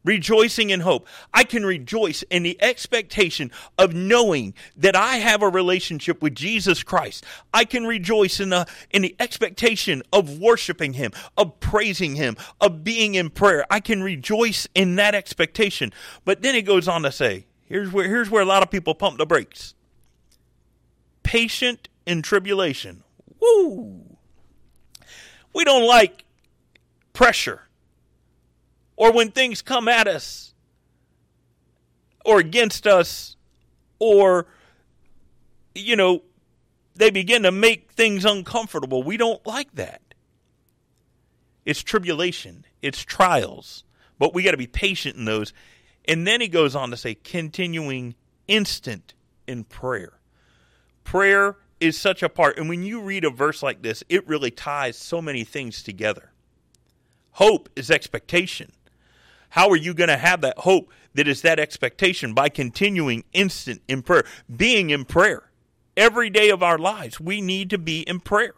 rejoicing 0.08 0.70
in 0.70 0.80
hope. 0.80 1.06
I 1.34 1.44
can 1.44 1.66
rejoice 1.66 2.22
in 2.30 2.42
the 2.42 2.56
expectation 2.62 3.52
of 3.76 3.92
knowing 3.92 4.54
that 4.78 4.96
I 4.96 5.16
have 5.16 5.42
a 5.42 5.48
relationship 5.50 6.22
with 6.22 6.34
Jesus 6.34 6.82
Christ. 6.82 7.26
I 7.52 7.66
can 7.66 7.86
rejoice 7.86 8.40
in 8.40 8.48
the 8.48 8.66
in 8.90 9.02
the 9.02 9.14
expectation 9.20 10.02
of 10.10 10.38
worshiping 10.38 10.94
him, 10.94 11.12
of 11.36 11.60
praising 11.60 12.16
him, 12.16 12.38
of 12.58 12.82
being 12.82 13.16
in 13.16 13.28
prayer. 13.28 13.66
I 13.70 13.80
can 13.80 14.02
rejoice 14.02 14.66
in 14.74 14.96
that 14.96 15.14
expectation. 15.14 15.92
But 16.24 16.40
then 16.40 16.54
it 16.54 16.62
goes 16.62 16.88
on 16.88 17.02
to 17.02 17.12
say, 17.12 17.44
here's 17.66 17.92
where 17.92 18.08
here's 18.08 18.30
where 18.30 18.42
a 18.42 18.46
lot 18.46 18.62
of 18.62 18.70
people 18.70 18.94
pump 18.94 19.18
the 19.18 19.26
brakes. 19.26 19.74
Patient 21.22 21.90
in 22.06 22.22
tribulation. 22.22 23.04
Woo! 23.40 24.16
We 25.52 25.64
don't 25.64 25.86
like 25.86 26.24
pressure 27.12 27.67
or 28.98 29.12
when 29.12 29.30
things 29.30 29.62
come 29.62 29.86
at 29.88 30.08
us 30.08 30.52
or 32.24 32.40
against 32.40 32.86
us 32.86 33.36
or 34.00 34.46
you 35.74 35.94
know 35.94 36.22
they 36.96 37.10
begin 37.10 37.44
to 37.44 37.52
make 37.52 37.92
things 37.92 38.24
uncomfortable. 38.24 39.04
We 39.04 39.16
don't 39.16 39.44
like 39.46 39.72
that. 39.76 40.02
It's 41.64 41.80
tribulation. 41.80 42.64
It's 42.82 43.00
trials. 43.00 43.84
But 44.18 44.34
we 44.34 44.42
got 44.42 44.50
to 44.50 44.56
be 44.56 44.66
patient 44.66 45.14
in 45.14 45.24
those. 45.24 45.52
And 46.06 46.26
then 46.26 46.40
he 46.40 46.48
goes 46.48 46.74
on 46.74 46.90
to 46.90 46.96
say 46.96 47.14
continuing 47.14 48.16
instant 48.48 49.14
in 49.46 49.62
prayer. 49.62 50.18
Prayer 51.04 51.56
is 51.78 51.96
such 51.96 52.24
a 52.24 52.28
part. 52.28 52.58
And 52.58 52.68
when 52.68 52.82
you 52.82 53.00
read 53.00 53.24
a 53.24 53.30
verse 53.30 53.62
like 53.62 53.80
this 53.80 54.02
it 54.08 54.26
really 54.26 54.50
ties 54.50 54.96
so 54.96 55.22
many 55.22 55.44
things 55.44 55.84
together. 55.84 56.32
Hope 57.32 57.68
is 57.76 57.92
expectation 57.92 58.72
how 59.50 59.70
are 59.70 59.76
you 59.76 59.94
going 59.94 60.08
to 60.08 60.16
have 60.16 60.40
that 60.42 60.58
hope 60.58 60.90
that 61.14 61.28
is 61.28 61.42
that 61.42 61.58
expectation? 61.58 62.34
By 62.34 62.48
continuing 62.48 63.24
instant 63.32 63.82
in 63.88 64.02
prayer, 64.02 64.24
being 64.54 64.90
in 64.90 65.04
prayer. 65.04 65.44
Every 65.96 66.30
day 66.30 66.50
of 66.50 66.62
our 66.62 66.78
lives, 66.78 67.18
we 67.18 67.40
need 67.40 67.70
to 67.70 67.78
be 67.78 68.02
in 68.02 68.20
prayer. 68.20 68.54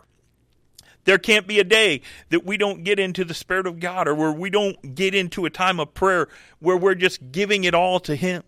There 1.04 1.18
can't 1.18 1.46
be 1.46 1.58
a 1.58 1.64
day 1.64 2.02
that 2.28 2.44
we 2.44 2.56
don't 2.56 2.84
get 2.84 2.98
into 2.98 3.24
the 3.24 3.34
Spirit 3.34 3.66
of 3.66 3.80
God 3.80 4.06
or 4.06 4.14
where 4.14 4.32
we 4.32 4.50
don't 4.50 4.94
get 4.94 5.14
into 5.14 5.46
a 5.46 5.50
time 5.50 5.80
of 5.80 5.94
prayer 5.94 6.28
where 6.58 6.76
we're 6.76 6.94
just 6.94 7.32
giving 7.32 7.64
it 7.64 7.74
all 7.74 8.00
to 8.00 8.14
Him, 8.14 8.42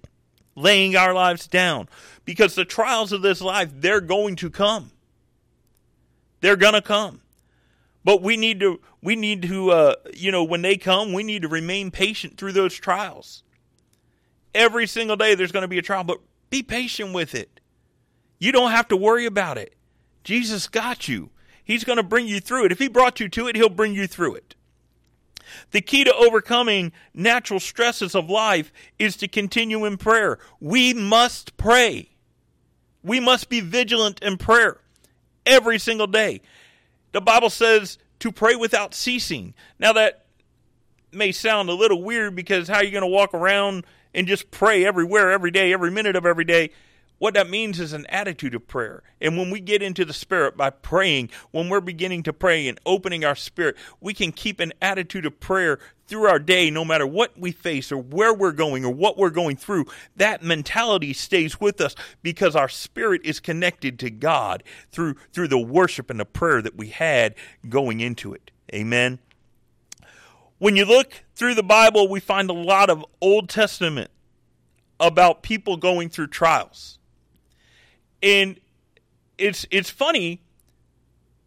laying 0.54 0.94
our 0.94 1.14
lives 1.14 1.46
down. 1.46 1.88
Because 2.24 2.54
the 2.54 2.66
trials 2.66 3.12
of 3.12 3.22
this 3.22 3.40
life, 3.40 3.70
they're 3.74 4.02
going 4.02 4.36
to 4.36 4.50
come. 4.50 4.92
They're 6.40 6.56
going 6.56 6.74
to 6.74 6.82
come. 6.82 7.22
But 8.04 8.22
we 8.22 8.36
need 8.36 8.60
to 8.60 8.80
we 9.02 9.16
need 9.16 9.42
to 9.42 9.70
uh, 9.70 9.94
you 10.14 10.32
know 10.32 10.44
when 10.44 10.62
they 10.62 10.76
come, 10.76 11.12
we 11.12 11.22
need 11.22 11.42
to 11.42 11.48
remain 11.48 11.90
patient 11.90 12.36
through 12.36 12.52
those 12.52 12.74
trials. 12.74 13.42
Every 14.54 14.86
single 14.86 15.16
day 15.16 15.34
there's 15.34 15.52
going 15.52 15.62
to 15.62 15.68
be 15.68 15.78
a 15.78 15.82
trial, 15.82 16.04
but 16.04 16.18
be 16.50 16.62
patient 16.62 17.14
with 17.14 17.34
it. 17.34 17.60
You 18.38 18.52
don't 18.52 18.72
have 18.72 18.88
to 18.88 18.96
worry 18.96 19.24
about 19.24 19.56
it. 19.56 19.74
Jesus 20.24 20.68
got 20.68 21.08
you. 21.08 21.30
He's 21.64 21.84
going 21.84 21.96
to 21.96 22.02
bring 22.02 22.26
you 22.26 22.40
through 22.40 22.66
it. 22.66 22.72
If 22.72 22.78
He 22.78 22.88
brought 22.88 23.20
you 23.20 23.28
to 23.30 23.48
it, 23.48 23.56
He'll 23.56 23.68
bring 23.68 23.94
you 23.94 24.06
through 24.06 24.34
it. 24.34 24.54
The 25.70 25.80
key 25.80 26.04
to 26.04 26.14
overcoming 26.14 26.92
natural 27.14 27.60
stresses 27.60 28.14
of 28.14 28.28
life 28.28 28.72
is 28.98 29.16
to 29.18 29.28
continue 29.28 29.84
in 29.84 29.96
prayer. 29.96 30.38
We 30.60 30.94
must 30.94 31.56
pray. 31.56 32.10
We 33.02 33.20
must 33.20 33.48
be 33.48 33.60
vigilant 33.60 34.22
in 34.22 34.38
prayer 34.38 34.80
every 35.44 35.78
single 35.78 36.06
day. 36.06 36.40
The 37.12 37.20
Bible 37.20 37.50
says 37.50 37.98
to 38.20 38.32
pray 38.32 38.56
without 38.56 38.94
ceasing. 38.94 39.54
Now, 39.78 39.92
that 39.94 40.26
may 41.12 41.32
sound 41.32 41.68
a 41.68 41.74
little 41.74 42.02
weird 42.02 42.34
because 42.34 42.68
how 42.68 42.76
are 42.76 42.84
you 42.84 42.90
going 42.90 43.02
to 43.02 43.08
walk 43.08 43.34
around 43.34 43.84
and 44.14 44.26
just 44.26 44.50
pray 44.50 44.84
everywhere, 44.84 45.30
every 45.30 45.50
day, 45.50 45.72
every 45.72 45.90
minute 45.90 46.16
of 46.16 46.26
every 46.26 46.44
day? 46.44 46.70
What 47.22 47.34
that 47.34 47.48
means 47.48 47.78
is 47.78 47.92
an 47.92 48.04
attitude 48.08 48.52
of 48.56 48.66
prayer. 48.66 49.04
And 49.20 49.38
when 49.38 49.52
we 49.52 49.60
get 49.60 49.80
into 49.80 50.04
the 50.04 50.12
Spirit 50.12 50.56
by 50.56 50.70
praying, 50.70 51.30
when 51.52 51.68
we're 51.68 51.80
beginning 51.80 52.24
to 52.24 52.32
pray 52.32 52.66
and 52.66 52.80
opening 52.84 53.24
our 53.24 53.36
spirit, 53.36 53.76
we 54.00 54.12
can 54.12 54.32
keep 54.32 54.58
an 54.58 54.72
attitude 54.82 55.24
of 55.24 55.38
prayer 55.38 55.78
through 56.08 56.24
our 56.24 56.40
day, 56.40 56.68
no 56.68 56.84
matter 56.84 57.06
what 57.06 57.38
we 57.38 57.52
face 57.52 57.92
or 57.92 57.98
where 57.98 58.34
we're 58.34 58.50
going 58.50 58.84
or 58.84 58.92
what 58.92 59.18
we're 59.18 59.30
going 59.30 59.54
through. 59.54 59.84
That 60.16 60.42
mentality 60.42 61.12
stays 61.12 61.60
with 61.60 61.80
us 61.80 61.94
because 62.24 62.56
our 62.56 62.68
spirit 62.68 63.20
is 63.22 63.38
connected 63.38 64.00
to 64.00 64.10
God 64.10 64.64
through, 64.90 65.14
through 65.32 65.46
the 65.46 65.60
worship 65.60 66.10
and 66.10 66.18
the 66.18 66.24
prayer 66.24 66.60
that 66.60 66.76
we 66.76 66.88
had 66.88 67.36
going 67.68 68.00
into 68.00 68.34
it. 68.34 68.50
Amen. 68.74 69.20
When 70.58 70.74
you 70.74 70.84
look 70.84 71.22
through 71.36 71.54
the 71.54 71.62
Bible, 71.62 72.08
we 72.08 72.18
find 72.18 72.50
a 72.50 72.52
lot 72.52 72.90
of 72.90 73.06
Old 73.20 73.48
Testament 73.48 74.10
about 74.98 75.44
people 75.44 75.76
going 75.76 76.08
through 76.08 76.26
trials 76.26 76.98
and 78.22 78.58
it's 79.38 79.66
it's 79.70 79.90
funny. 79.90 80.40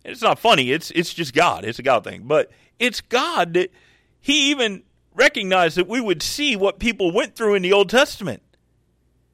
It's 0.04 0.22
not 0.22 0.40
funny. 0.40 0.72
It's 0.72 0.92
it's 0.92 1.14
just 1.14 1.34
God. 1.34 1.66
It's 1.66 1.80
a 1.80 1.84
God 1.84 2.04
thing. 2.04 2.24
But 2.26 2.52
it's 2.80 3.02
God 3.02 3.54
that 3.54 3.72
He 4.20 4.52
even 4.52 4.84
recognized 5.14 5.78
that 5.78 5.88
we 5.88 6.02
would 6.02 6.22
see 6.22 6.56
what 6.56 6.80
people 6.80 7.12
went 7.12 7.36
through 7.36 7.56
in 7.56 7.62
the 7.62 7.74
Old 7.74 7.90
Testament. 7.90 8.42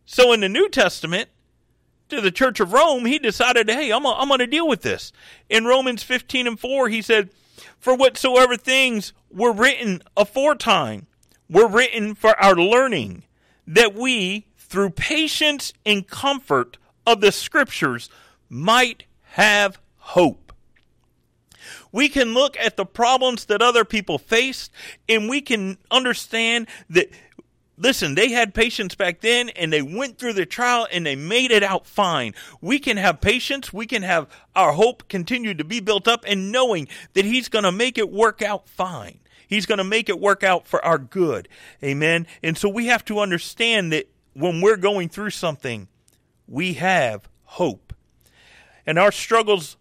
So 0.06 0.34
in 0.34 0.42
the 0.42 0.50
New 0.50 0.70
Testament, 0.70 1.30
to 2.10 2.22
the 2.22 2.32
Church 2.32 2.60
of 2.60 2.74
Rome, 2.74 3.06
He 3.06 3.18
decided, 3.18 3.70
hey, 3.70 3.92
I'm 3.92 4.06
a, 4.06 4.14
I'm 4.14 4.28
going 4.28 4.40
to 4.40 4.48
deal 4.48 4.68
with 4.68 4.82
this. 4.82 5.12
In 5.50 5.66
Romans 5.66 6.04
15 6.04 6.48
and 6.48 6.60
4, 6.60 6.90
He 6.90 7.02
said, 7.02 7.30
"For 7.80 7.96
whatsoever 7.96 8.58
things 8.58 9.14
were 9.32 9.54
written 9.54 10.04
aforetime 10.16 11.08
were 11.50 11.68
written 11.68 12.16
for 12.16 12.40
our 12.42 12.56
learning, 12.56 13.24
that 13.68 13.94
we, 13.94 14.48
through 14.58 14.90
patience 14.90 15.74
and 15.86 16.08
comfort 16.08 16.78
of 17.06 17.22
the 17.22 17.32
scriptures 17.32 18.10
might 18.50 19.06
have 19.32 19.80
hope. 19.98 20.54
We 21.92 22.10
can 22.10 22.34
look 22.34 22.58
at 22.58 22.78
the 22.78 22.86
problems 22.86 23.46
that 23.46 23.62
other 23.62 23.86
people 23.86 24.18
faced 24.18 24.72
and 25.10 25.30
we 25.30 25.42
can 25.42 25.78
understand 25.90 26.68
that 26.90 27.10
listen, 27.82 28.16
they 28.16 28.30
had 28.30 28.54
patience 28.54 28.96
back 28.96 29.22
then 29.22 29.50
and 29.50 29.74
they 29.74 29.82
went 29.82 30.18
through 30.18 30.34
the 30.34 30.46
trial 30.46 30.88
and 30.92 31.06
they 31.06 31.16
made 31.16 31.52
it 31.52 31.64
out 31.64 31.88
fine. 31.88 32.34
We 32.62 32.80
can 32.80 32.98
have 32.98 33.22
patience. 33.22 33.74
We 33.74 33.88
can 33.88 34.04
have 34.04 34.28
our 34.56 34.74
hope 34.74 35.08
continue 35.10 35.54
to 35.56 35.64
be 35.64 35.80
built 35.80 36.08
up 36.08 36.24
and 36.28 36.52
knowing 36.52 36.88
that 37.14 37.26
He's 37.26 37.50
going 37.50 37.64
to 37.64 37.72
make 37.72 37.98
it 37.98 38.12
work 38.12 38.42
out 38.42 38.70
fine. 38.70 39.20
He's 39.48 39.66
going 39.66 39.80
to 39.80 39.84
make 39.84 40.08
it 40.08 40.20
work 40.20 40.44
out 40.44 40.68
for 40.68 40.84
our 40.86 40.98
good. 40.98 41.50
Amen. 41.84 42.26
And 42.42 42.58
so 42.58 42.70
we 42.70 42.86
have 42.86 43.04
to 43.06 43.20
understand 43.20 43.92
that 43.92 44.08
when 44.34 44.62
we're 44.62 44.78
going 44.78 45.10
through 45.10 45.32
something, 45.32 45.90
we 46.52 46.74
have 46.74 47.30
hope. 47.46 47.94
And 48.86 49.00
our 49.00 49.12
struggles, 49.12 49.78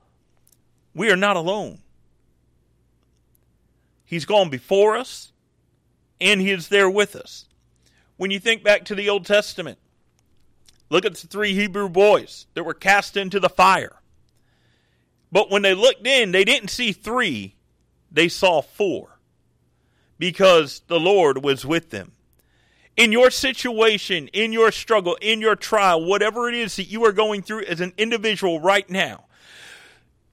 we 0.94 1.10
are 1.10 1.16
not 1.16 1.36
alone. 1.36 1.80
He's 4.04 4.24
gone 4.24 4.50
before 4.50 4.96
us, 4.96 5.32
and 6.20 6.40
He 6.40 6.50
is 6.50 6.68
there 6.68 6.88
with 6.88 7.16
us. 7.16 7.46
When 8.16 8.30
you 8.30 8.38
think 8.38 8.62
back 8.62 8.84
to 8.84 8.94
the 8.94 9.08
Old 9.08 9.26
Testament, 9.26 9.78
look 10.90 11.04
at 11.04 11.16
the 11.16 11.26
three 11.26 11.54
Hebrew 11.54 11.88
boys 11.88 12.46
that 12.54 12.64
were 12.64 12.74
cast 12.74 13.16
into 13.16 13.40
the 13.40 13.48
fire. 13.48 13.96
But 15.32 15.50
when 15.50 15.62
they 15.62 15.74
looked 15.74 16.06
in, 16.06 16.30
they 16.30 16.44
didn't 16.44 16.70
see 16.70 16.92
three, 16.92 17.56
they 18.12 18.28
saw 18.28 18.62
four 18.62 19.18
because 20.18 20.82
the 20.86 21.00
Lord 21.00 21.42
was 21.42 21.66
with 21.66 21.90
them 21.90 22.12
in 23.00 23.12
your 23.12 23.30
situation, 23.30 24.28
in 24.28 24.52
your 24.52 24.70
struggle, 24.70 25.16
in 25.22 25.40
your 25.40 25.56
trial, 25.56 26.04
whatever 26.04 26.50
it 26.50 26.54
is 26.54 26.76
that 26.76 26.84
you 26.84 27.02
are 27.06 27.12
going 27.12 27.40
through 27.40 27.64
as 27.64 27.80
an 27.80 27.94
individual 27.96 28.60
right 28.60 28.88
now. 28.90 29.24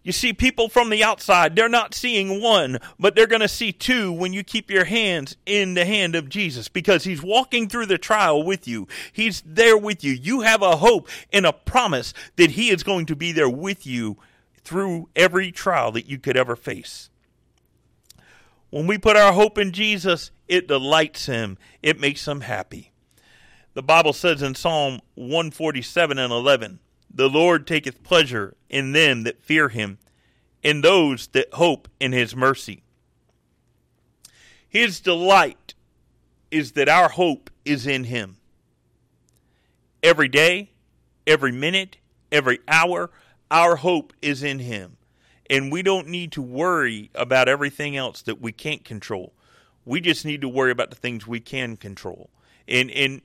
You 0.04 0.12
see, 0.12 0.34
people 0.34 0.68
from 0.68 0.90
the 0.90 1.02
outside, 1.02 1.56
they're 1.56 1.70
not 1.70 1.94
seeing 1.94 2.42
one, 2.42 2.80
but 3.00 3.16
they're 3.16 3.26
going 3.26 3.42
to 3.42 3.48
see 3.48 3.72
two 3.72 4.12
when 4.12 4.34
you 4.34 4.44
keep 4.44 4.70
your 4.70 4.84
hands 4.84 5.38
in 5.46 5.76
the 5.76 5.86
hand 5.86 6.14
of 6.14 6.28
Jesus 6.28 6.68
because 6.68 7.06
He's 7.06 7.24
walking 7.24 7.70
through 7.70 7.86
the 7.86 7.98
trial 7.98 8.44
with 8.44 8.68
you. 8.68 8.86
He's 9.14 9.42
there 9.46 9.78
with 9.78 10.04
you. 10.04 10.12
You 10.12 10.42
have 10.42 10.62
a 10.62 10.76
hope 10.76 11.08
and 11.32 11.46
a 11.46 11.54
promise 11.54 12.14
that 12.36 12.52
He 12.52 12.70
is 12.70 12.84
going 12.84 13.06
to 13.06 13.16
be 13.16 13.32
there 13.32 13.50
with 13.50 13.88
you 13.88 14.18
through 14.62 15.08
every 15.16 15.54
trial 15.54 15.94
that 15.94 16.08
you 16.08 16.20
could 16.20 16.36
ever 16.36 16.58
face. 16.58 17.10
When 18.70 18.86
we 18.86 18.98
put 18.98 19.16
our 19.16 19.32
hope 19.32 19.58
in 19.58 19.72
Jesus, 19.72 20.32
it 20.48 20.68
delights 20.68 21.26
him, 21.26 21.58
it 21.82 22.00
makes 22.00 22.28
him 22.28 22.42
happy. 22.42 22.92
The 23.74 23.84
Bible 23.84 24.14
says 24.14 24.42
in 24.42 24.56
Psalm 24.56 25.02
147 25.16 26.18
and 26.18 26.34
11, 26.34 26.80
The 27.14 27.30
Lord 27.30 27.66
taketh 27.66 28.04
pleasure 28.04 28.56
in 28.70 28.92
them 28.92 29.24
that 29.24 29.44
fear 29.44 29.70
him, 29.70 30.00
in 30.64 30.82
those 30.82 31.28
that 31.28 31.54
hope 31.54 31.88
in 32.00 32.12
his 32.12 32.36
mercy. 32.36 32.84
His 34.68 35.00
delight 35.00 35.74
is 36.52 36.74
that 36.74 36.90
our 36.90 37.10
hope 37.10 37.50
is 37.64 37.88
in 37.88 38.06
him. 38.06 38.38
Every 40.04 40.28
day, 40.28 40.72
every 41.26 41.52
minute, 41.52 41.98
every 42.32 42.60
hour, 42.68 43.12
our 43.50 43.78
hope 43.78 44.14
is 44.22 44.44
in 44.44 44.60
him 44.60 44.97
and 45.50 45.72
we 45.72 45.82
don't 45.82 46.08
need 46.08 46.32
to 46.34 46.42
worry 46.42 47.10
about 47.16 47.48
everything 47.50 47.96
else 47.96 48.22
that 48.24 48.42
we 48.42 48.52
can't 48.52 48.84
control. 48.84 49.34
We 49.86 50.02
just 50.02 50.26
need 50.26 50.42
to 50.42 50.50
worry 50.50 50.72
about 50.72 50.90
the 50.90 50.96
things 50.96 51.26
we 51.26 51.40
can 51.40 51.78
control. 51.78 52.30
And 52.68 52.92
and 52.92 53.22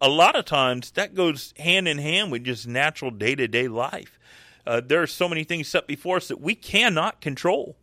a 0.00 0.08
lot 0.08 0.36
of 0.36 0.44
times 0.44 0.92
that 0.92 1.14
goes 1.14 1.54
hand 1.58 1.88
in 1.88 1.98
hand 1.98 2.30
with 2.30 2.44
just 2.44 2.66
natural 2.66 3.10
day 3.10 3.34
to 3.34 3.48
day 3.48 3.68
life. 3.68 4.18
Uh, 4.66 4.80
there 4.84 5.02
are 5.02 5.06
so 5.06 5.28
many 5.28 5.44
things 5.44 5.68
set 5.68 5.86
before 5.86 6.16
us 6.16 6.28
that 6.28 6.40
we 6.40 6.54
cannot 6.54 7.20
control, 7.20 7.76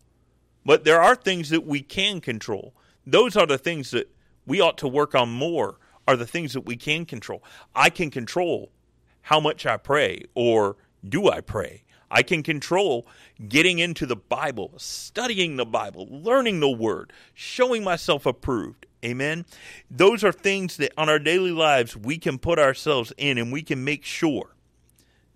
but 0.65 0.83
there 0.83 1.01
are 1.01 1.15
things 1.15 1.49
that 1.49 1.65
we 1.65 1.81
can 1.81 2.19
control. 2.19 2.73
Those 3.05 3.37
are 3.37 3.45
the 3.45 3.57
things 3.57 3.91
that 3.91 4.13
we 4.45 4.59
ought 4.59 4.77
to 4.79 4.87
work 4.87 5.15
on 5.15 5.29
more. 5.29 5.77
Are 6.05 6.17
the 6.17 6.27
things 6.27 6.51
that 6.51 6.65
we 6.65 6.75
can 6.75 7.05
control. 7.05 7.41
I 7.73 7.89
can 7.89 8.11
control 8.11 8.71
how 9.21 9.39
much 9.39 9.65
I 9.65 9.77
pray, 9.77 10.25
or 10.35 10.75
do 11.07 11.29
I 11.29 11.39
pray? 11.39 11.83
I 12.13 12.21
can 12.21 12.43
control 12.43 13.07
getting 13.49 13.79
into 13.79 14.05
the 14.05 14.15
Bible, 14.15 14.73
studying 14.77 15.55
the 15.55 15.65
Bible, 15.65 16.07
learning 16.11 16.59
the 16.59 16.69
Word, 16.69 17.11
showing 17.33 17.83
myself 17.83 18.27
approved. 18.27 18.85
Amen. 19.03 19.45
Those 19.89 20.23
are 20.23 20.31
things 20.31 20.77
that 20.77 20.93
on 20.95 21.09
our 21.09 21.17
daily 21.17 21.51
lives 21.51 21.97
we 21.97 22.19
can 22.19 22.37
put 22.37 22.59
ourselves 22.59 23.11
in 23.17 23.39
and 23.39 23.51
we 23.51 23.63
can 23.63 23.83
make 23.83 24.05
sure 24.05 24.55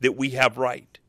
that 0.02 0.16
we 0.16 0.30
have 0.30 0.60
right. 0.60 1.00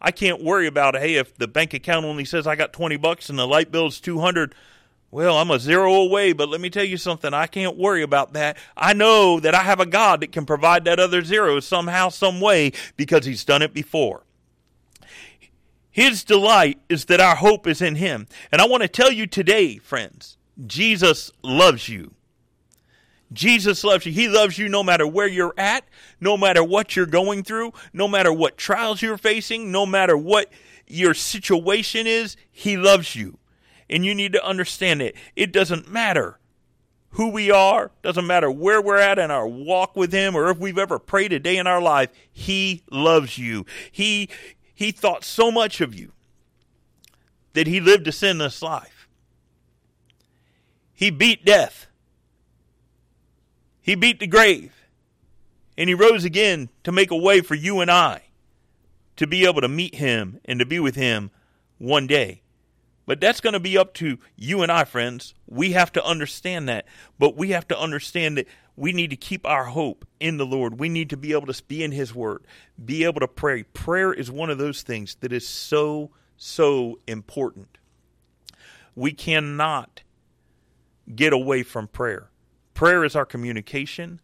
I 0.00 0.12
can't 0.12 0.44
worry 0.44 0.68
about, 0.68 0.94
hey, 0.94 1.16
if 1.16 1.34
the 1.34 1.48
bank 1.48 1.74
account 1.74 2.06
only 2.06 2.24
says 2.24 2.46
I 2.46 2.54
got 2.54 2.72
20 2.72 2.96
bucks 2.96 3.28
and 3.28 3.38
the 3.38 3.48
light 3.48 3.72
bill 3.72 3.88
is 3.88 3.98
200, 4.00 4.54
well, 5.10 5.38
I'm 5.38 5.50
a 5.50 5.58
zero 5.58 5.94
away, 5.94 6.32
but 6.32 6.48
let 6.48 6.60
me 6.60 6.70
tell 6.70 6.84
you 6.84 6.98
something. 6.98 7.34
I 7.34 7.46
can't 7.48 7.76
worry 7.76 8.02
about 8.02 8.34
that. 8.34 8.58
I 8.76 8.92
know 8.92 9.40
that 9.40 9.54
I 9.54 9.62
have 9.62 9.80
a 9.80 9.86
God 9.86 10.20
that 10.20 10.30
can 10.30 10.46
provide 10.46 10.84
that 10.84 11.00
other 11.00 11.24
zero 11.24 11.58
somehow, 11.58 12.10
some 12.10 12.40
way, 12.40 12.72
because 12.96 13.24
He's 13.24 13.44
done 13.44 13.62
it 13.62 13.72
before. 13.72 14.23
His 15.94 16.24
delight 16.24 16.80
is 16.88 17.04
that 17.04 17.20
our 17.20 17.36
hope 17.36 17.68
is 17.68 17.80
in 17.80 17.94
Him. 17.94 18.26
And 18.50 18.60
I 18.60 18.66
want 18.66 18.82
to 18.82 18.88
tell 18.88 19.12
you 19.12 19.28
today, 19.28 19.78
friends, 19.78 20.36
Jesus 20.66 21.30
loves 21.40 21.88
you. 21.88 22.14
Jesus 23.32 23.84
loves 23.84 24.04
you. 24.04 24.10
He 24.10 24.26
loves 24.26 24.58
you 24.58 24.68
no 24.68 24.82
matter 24.82 25.06
where 25.06 25.28
you're 25.28 25.54
at, 25.56 25.84
no 26.20 26.36
matter 26.36 26.64
what 26.64 26.96
you're 26.96 27.06
going 27.06 27.44
through, 27.44 27.74
no 27.92 28.08
matter 28.08 28.32
what 28.32 28.58
trials 28.58 29.02
you're 29.02 29.16
facing, 29.16 29.70
no 29.70 29.86
matter 29.86 30.16
what 30.16 30.50
your 30.88 31.14
situation 31.14 32.08
is. 32.08 32.36
He 32.50 32.76
loves 32.76 33.14
you. 33.14 33.38
And 33.88 34.04
you 34.04 34.16
need 34.16 34.32
to 34.32 34.44
understand 34.44 35.00
it. 35.00 35.14
It 35.36 35.52
doesn't 35.52 35.88
matter 35.88 36.40
who 37.10 37.30
we 37.30 37.52
are, 37.52 37.92
doesn't 38.02 38.26
matter 38.26 38.50
where 38.50 38.82
we're 38.82 38.98
at 38.98 39.20
in 39.20 39.30
our 39.30 39.46
walk 39.46 39.94
with 39.94 40.12
Him 40.12 40.34
or 40.34 40.50
if 40.50 40.58
we've 40.58 40.76
ever 40.76 40.98
prayed 40.98 41.32
a 41.32 41.38
day 41.38 41.56
in 41.56 41.68
our 41.68 41.80
life. 41.80 42.10
He 42.32 42.82
loves 42.90 43.38
you. 43.38 43.64
He 43.92 44.28
he 44.74 44.90
thought 44.90 45.24
so 45.24 45.50
much 45.50 45.80
of 45.80 45.94
you 45.94 46.12
that 47.52 47.66
he 47.66 47.80
lived 47.80 48.06
a 48.08 48.12
sinless 48.12 48.60
life. 48.60 49.08
He 50.92 51.10
beat 51.10 51.44
death. 51.44 51.86
He 53.80 53.94
beat 53.94 54.20
the 54.20 54.26
grave. 54.26 54.72
And 55.76 55.88
he 55.88 55.94
rose 55.94 56.24
again 56.24 56.70
to 56.84 56.92
make 56.92 57.10
a 57.10 57.16
way 57.16 57.40
for 57.40 57.54
you 57.54 57.80
and 57.80 57.90
I 57.90 58.22
to 59.16 59.26
be 59.26 59.46
able 59.46 59.60
to 59.60 59.68
meet 59.68 59.96
him 59.96 60.40
and 60.44 60.58
to 60.58 60.66
be 60.66 60.80
with 60.80 60.94
him 60.94 61.30
one 61.78 62.06
day. 62.06 62.42
But 63.06 63.20
that's 63.20 63.40
going 63.40 63.52
to 63.52 63.60
be 63.60 63.76
up 63.76 63.92
to 63.94 64.18
you 64.36 64.62
and 64.62 64.72
I, 64.72 64.84
friends. 64.84 65.34
We 65.46 65.72
have 65.72 65.92
to 65.92 66.04
understand 66.04 66.68
that. 66.68 66.86
But 67.18 67.36
we 67.36 67.50
have 67.50 67.68
to 67.68 67.78
understand 67.78 68.38
that 68.38 68.46
we 68.76 68.92
need 68.92 69.10
to 69.10 69.16
keep 69.16 69.46
our 69.46 69.64
hope 69.64 70.06
in 70.18 70.36
the 70.36 70.46
Lord. 70.46 70.78
We 70.78 70.88
need 70.88 71.10
to 71.10 71.16
be 71.16 71.32
able 71.32 71.52
to 71.52 71.62
be 71.64 71.84
in 71.84 71.92
His 71.92 72.14
Word, 72.14 72.44
be 72.82 73.04
able 73.04 73.20
to 73.20 73.28
pray. 73.28 73.62
Prayer 73.62 74.12
is 74.12 74.30
one 74.30 74.50
of 74.50 74.58
those 74.58 74.82
things 74.82 75.16
that 75.16 75.32
is 75.32 75.46
so, 75.46 76.10
so 76.36 76.98
important. 77.06 77.78
We 78.96 79.12
cannot 79.12 80.02
get 81.14 81.32
away 81.32 81.62
from 81.62 81.88
prayer. 81.88 82.30
Prayer 82.74 83.04
is 83.04 83.14
our 83.14 83.26
communication 83.26 84.20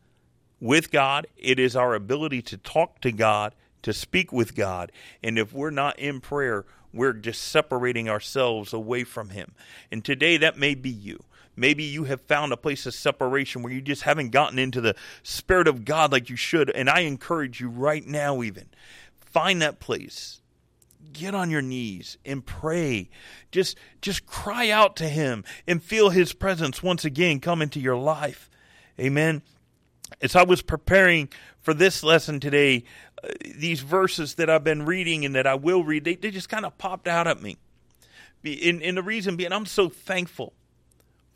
with 0.60 0.90
God, 0.90 1.26
it 1.36 1.58
is 1.58 1.74
our 1.74 1.94
ability 1.94 2.42
to 2.42 2.58
talk 2.58 3.00
to 3.00 3.12
God, 3.12 3.54
to 3.82 3.94
speak 3.94 4.30
with 4.30 4.54
God. 4.54 4.92
And 5.22 5.38
if 5.38 5.54
we're 5.54 5.70
not 5.70 5.98
in 5.98 6.20
prayer, 6.20 6.66
we're 6.92 7.14
just 7.14 7.42
separating 7.42 8.08
ourselves 8.08 8.72
away 8.72 9.04
from 9.04 9.30
Him. 9.30 9.54
And 9.90 10.04
today, 10.04 10.36
that 10.36 10.58
may 10.58 10.74
be 10.74 10.90
you. 10.90 11.24
Maybe 11.60 11.84
you 11.84 12.04
have 12.04 12.22
found 12.22 12.54
a 12.54 12.56
place 12.56 12.86
of 12.86 12.94
separation 12.94 13.62
where 13.62 13.70
you 13.70 13.82
just 13.82 14.00
haven't 14.00 14.30
gotten 14.30 14.58
into 14.58 14.80
the 14.80 14.96
Spirit 15.22 15.68
of 15.68 15.84
God 15.84 16.10
like 16.10 16.30
you 16.30 16.36
should. 16.36 16.70
And 16.70 16.88
I 16.88 17.00
encourage 17.00 17.60
you 17.60 17.68
right 17.68 18.04
now, 18.06 18.42
even 18.42 18.70
find 19.20 19.60
that 19.60 19.78
place. 19.78 20.40
Get 21.12 21.34
on 21.34 21.50
your 21.50 21.60
knees 21.60 22.16
and 22.24 22.46
pray. 22.46 23.10
Just 23.52 23.76
just 24.00 24.24
cry 24.24 24.70
out 24.70 24.96
to 24.96 25.08
him 25.08 25.44
and 25.66 25.82
feel 25.82 26.08
his 26.08 26.32
presence 26.32 26.82
once 26.82 27.04
again 27.04 27.40
come 27.40 27.60
into 27.60 27.78
your 27.78 27.96
life. 27.96 28.48
Amen. 28.98 29.42
As 30.22 30.34
I 30.34 30.44
was 30.44 30.62
preparing 30.62 31.28
for 31.60 31.74
this 31.74 32.02
lesson 32.02 32.40
today, 32.40 32.84
uh, 33.22 33.28
these 33.54 33.80
verses 33.80 34.36
that 34.36 34.48
I've 34.48 34.64
been 34.64 34.86
reading 34.86 35.26
and 35.26 35.34
that 35.34 35.46
I 35.46 35.56
will 35.56 35.84
read, 35.84 36.04
they, 36.04 36.14
they 36.14 36.30
just 36.30 36.48
kind 36.48 36.64
of 36.64 36.78
popped 36.78 37.06
out 37.06 37.26
at 37.26 37.42
me. 37.42 37.58
In, 38.42 38.80
in 38.80 38.94
the 38.94 39.02
reason 39.02 39.36
being, 39.36 39.52
I'm 39.52 39.66
so 39.66 39.90
thankful 39.90 40.54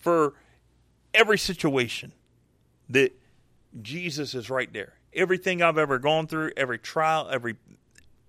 for 0.04 0.34
every 1.14 1.38
situation 1.38 2.12
that 2.90 3.18
Jesus 3.80 4.34
is 4.34 4.50
right 4.50 4.70
there. 4.70 4.92
Everything 5.14 5.62
I've 5.62 5.78
ever 5.78 5.98
gone 5.98 6.26
through, 6.26 6.52
every 6.58 6.78
trial, 6.78 7.26
every 7.32 7.56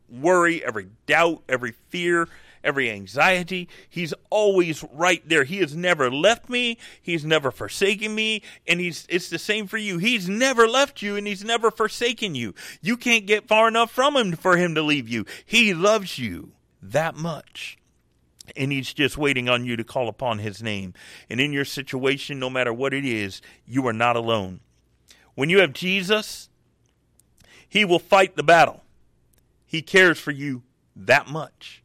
worry, 0.09 0.63
every 0.63 0.87
doubt, 1.05 1.43
every 1.49 1.73
fear, 1.89 2.29
every 2.63 2.89
anxiety, 2.89 3.67
he's 3.89 4.13
always 4.29 4.85
right 4.93 5.27
there. 5.27 5.43
He 5.43 5.57
has 5.57 5.75
never 5.75 6.09
left 6.09 6.49
me, 6.49 6.77
he's 7.01 7.25
never 7.25 7.51
forsaken 7.51 8.15
me, 8.15 8.41
and 8.65 8.79
he's 8.79 9.05
it's 9.09 9.29
the 9.29 9.37
same 9.37 9.67
for 9.67 9.77
you. 9.77 9.97
He's 9.97 10.29
never 10.29 10.69
left 10.69 11.01
you 11.01 11.17
and 11.17 11.27
he's 11.27 11.43
never 11.43 11.71
forsaken 11.71 12.35
you. 12.35 12.55
You 12.81 12.95
can't 12.95 13.25
get 13.25 13.49
far 13.49 13.67
enough 13.67 13.91
from 13.91 14.15
him 14.15 14.31
for 14.37 14.55
him 14.55 14.75
to 14.75 14.81
leave 14.81 15.09
you. 15.09 15.25
He 15.45 15.73
loves 15.73 16.17
you 16.17 16.53
that 16.81 17.15
much 17.15 17.77
and 18.55 18.71
he's 18.71 18.93
just 18.93 19.17
waiting 19.17 19.49
on 19.49 19.65
you 19.65 19.75
to 19.75 19.83
call 19.83 20.07
upon 20.07 20.39
his 20.39 20.61
name. 20.61 20.93
And 21.29 21.39
in 21.39 21.53
your 21.53 21.65
situation, 21.65 22.39
no 22.39 22.49
matter 22.49 22.73
what 22.73 22.93
it 22.93 23.05
is, 23.05 23.41
you 23.65 23.85
are 23.87 23.93
not 23.93 24.15
alone. 24.15 24.59
When 25.35 25.49
you 25.49 25.59
have 25.59 25.73
Jesus, 25.73 26.49
he 27.67 27.85
will 27.85 27.99
fight 27.99 28.35
the 28.35 28.43
battle. 28.43 28.83
He 29.65 29.81
cares 29.81 30.19
for 30.19 30.31
you 30.31 30.63
that 30.95 31.27
much. 31.27 31.83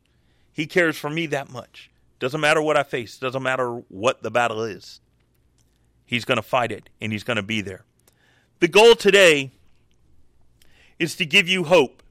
He 0.53 0.67
cares 0.67 0.97
for 0.97 1.11
me 1.11 1.27
that 1.27 1.51
much. 1.51 1.91
Doesn't 2.19 2.41
matter 2.41 2.61
what 2.61 2.77
I 2.77 2.83
face, 2.83 3.19
doesn't 3.19 3.43
matter 3.43 3.83
what 3.89 4.23
the 4.23 4.31
battle 4.31 4.63
is. 4.63 5.01
He's 6.05 6.25
going 6.25 6.37
to 6.37 6.43
fight 6.43 6.71
it 6.71 6.91
and 7.01 7.13
he's 7.13 7.25
going 7.25 7.39
to 7.39 7.43
be 7.43 7.61
there. 7.61 7.85
The 8.61 8.69
goal 8.69 8.95
today 8.95 9.53
is 10.99 11.17
to 11.17 11.25
give 11.25 11.49
you 11.49 11.65
hope. 11.65 12.03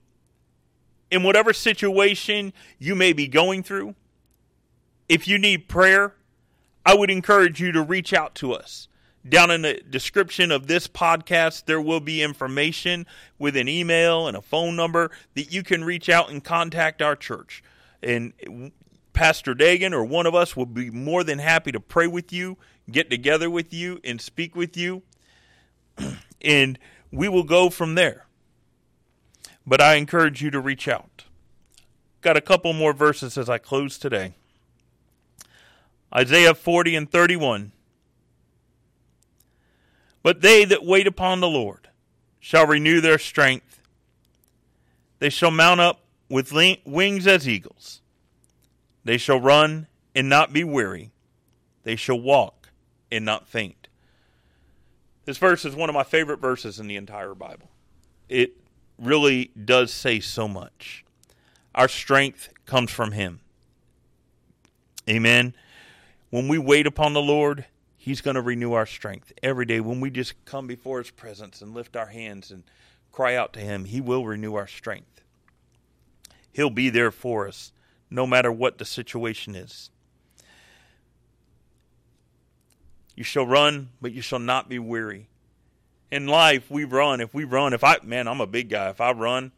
In 1.11 1.23
whatever 1.23 1.53
situation 1.53 2.53
you 2.77 2.95
may 2.95 3.13
be 3.13 3.27
going 3.27 3.63
through, 3.63 3.95
if 5.09 5.27
you 5.27 5.39
need 5.39 5.67
prayer, 5.67 6.13
I 6.85 6.93
would 6.93 7.09
encourage 7.09 7.59
you 7.59 7.71
to 7.73 7.81
reach 7.81 8.13
out 8.13 8.35
to 8.35 8.53
us. 8.53 8.87
Down 9.27 9.51
in 9.51 9.63
the 9.63 9.81
description 9.89 10.51
of 10.51 10.67
this 10.67 10.87
podcast, 10.87 11.65
there 11.65 11.81
will 11.81 11.99
be 11.99 12.23
information 12.23 13.05
with 13.37 13.57
an 13.57 13.67
email 13.67 14.27
and 14.27 14.37
a 14.37 14.41
phone 14.41 14.75
number 14.75 15.11
that 15.35 15.51
you 15.51 15.61
can 15.61 15.83
reach 15.83 16.07
out 16.07 16.29
and 16.29 16.43
contact 16.43 17.01
our 17.01 17.15
church. 17.15 17.61
And 18.01 18.71
Pastor 19.11 19.53
Dagan 19.53 19.91
or 19.91 20.05
one 20.05 20.25
of 20.25 20.35
us 20.35 20.55
will 20.55 20.65
be 20.65 20.89
more 20.89 21.25
than 21.25 21.39
happy 21.39 21.73
to 21.73 21.79
pray 21.81 22.07
with 22.07 22.31
you, 22.31 22.57
get 22.89 23.09
together 23.09 23.49
with 23.49 23.73
you, 23.73 23.99
and 24.05 24.21
speak 24.21 24.55
with 24.55 24.77
you. 24.77 25.03
and 26.41 26.79
we 27.11 27.27
will 27.27 27.43
go 27.43 27.69
from 27.69 27.95
there. 27.95 28.25
But 29.67 29.81
I 29.81 29.95
encourage 29.95 30.41
you 30.41 30.49
to 30.51 30.59
reach 30.59 30.87
out. 30.87 31.25
Got 32.21 32.37
a 32.37 32.41
couple 32.41 32.71
more 32.73 32.93
verses 32.93 33.37
as 33.37 33.49
I 33.49 33.57
close 33.57 33.97
today. 33.97 34.35
Isaiah 36.13 36.55
40 36.55 36.95
and 36.95 37.11
31. 37.11 37.71
But 40.23 40.41
they 40.41 40.65
that 40.65 40.85
wait 40.85 41.07
upon 41.07 41.39
the 41.39 41.47
Lord 41.47 41.89
shall 42.39 42.67
renew 42.67 43.01
their 43.01 43.17
strength. 43.17 43.79
They 45.19 45.29
shall 45.29 45.51
mount 45.51 45.79
up 45.79 46.01
with 46.29 46.53
wings 46.85 47.27
as 47.27 47.47
eagles. 47.47 48.01
They 49.03 49.17
shall 49.17 49.39
run 49.39 49.87
and 50.15 50.29
not 50.29 50.53
be 50.53 50.63
weary. 50.63 51.11
They 51.83 51.95
shall 51.95 52.19
walk 52.19 52.69
and 53.11 53.25
not 53.25 53.47
faint. 53.47 53.87
This 55.25 55.37
verse 55.37 55.65
is 55.65 55.75
one 55.75 55.89
of 55.89 55.95
my 55.95 56.03
favorite 56.03 56.39
verses 56.39 56.79
in 56.79 56.87
the 56.87 56.95
entire 56.95 57.35
Bible. 57.35 57.69
It 58.27 58.53
really 58.97 59.51
does 59.63 59.93
say 59.93 60.19
so 60.19 60.47
much. 60.47 61.05
Our 61.73 61.87
strength 61.87 62.49
comes 62.65 62.91
from 62.91 63.11
Him. 63.11 63.39
Amen. 65.07 65.53
When 66.29 66.47
we 66.47 66.57
wait 66.57 66.85
upon 66.85 67.13
the 67.13 67.21
Lord, 67.21 67.65
He's 67.97 68.21
going 68.21 68.35
to 68.35 68.41
renew 68.41 68.73
our 68.73 68.85
strength 68.85 69.33
every 69.43 69.65
day. 69.65 69.79
When 69.79 69.99
we 69.99 70.09
just 70.09 70.33
come 70.45 70.67
before 70.67 70.99
His 70.99 71.11
presence 71.11 71.61
and 71.61 71.73
lift 71.73 71.95
our 71.95 72.07
hands 72.07 72.51
and 72.51 72.63
cry 73.11 73.35
out 73.35 73.53
to 73.53 73.59
Him, 73.59 73.85
He 73.85 73.99
will 73.99 74.25
renew 74.25 74.55
our 74.55 74.67
strength. 74.67 75.21
He'll 76.51 76.69
be 76.69 76.89
there 76.89 77.11
for 77.11 77.47
us 77.47 77.71
no 78.09 78.25
matter 78.25 78.51
what 78.51 78.77
the 78.77 78.85
situation 78.85 79.55
is. 79.55 79.89
You 83.15 83.23
shall 83.23 83.45
run, 83.45 83.89
but 84.01 84.13
you 84.13 84.21
shall 84.21 84.39
not 84.39 84.69
be 84.69 84.79
weary. 84.79 85.27
In 86.11 86.25
life, 86.25 86.71
we 86.71 86.85
run. 86.85 87.21
If 87.21 87.33
we 87.33 87.43
run, 87.43 87.73
if 87.73 87.83
I, 87.83 87.97
man, 88.03 88.27
I'm 88.27 88.41
a 88.41 88.47
big 88.47 88.69
guy. 88.69 88.89
If 88.89 89.01
I 89.01 89.11
run, 89.11 89.51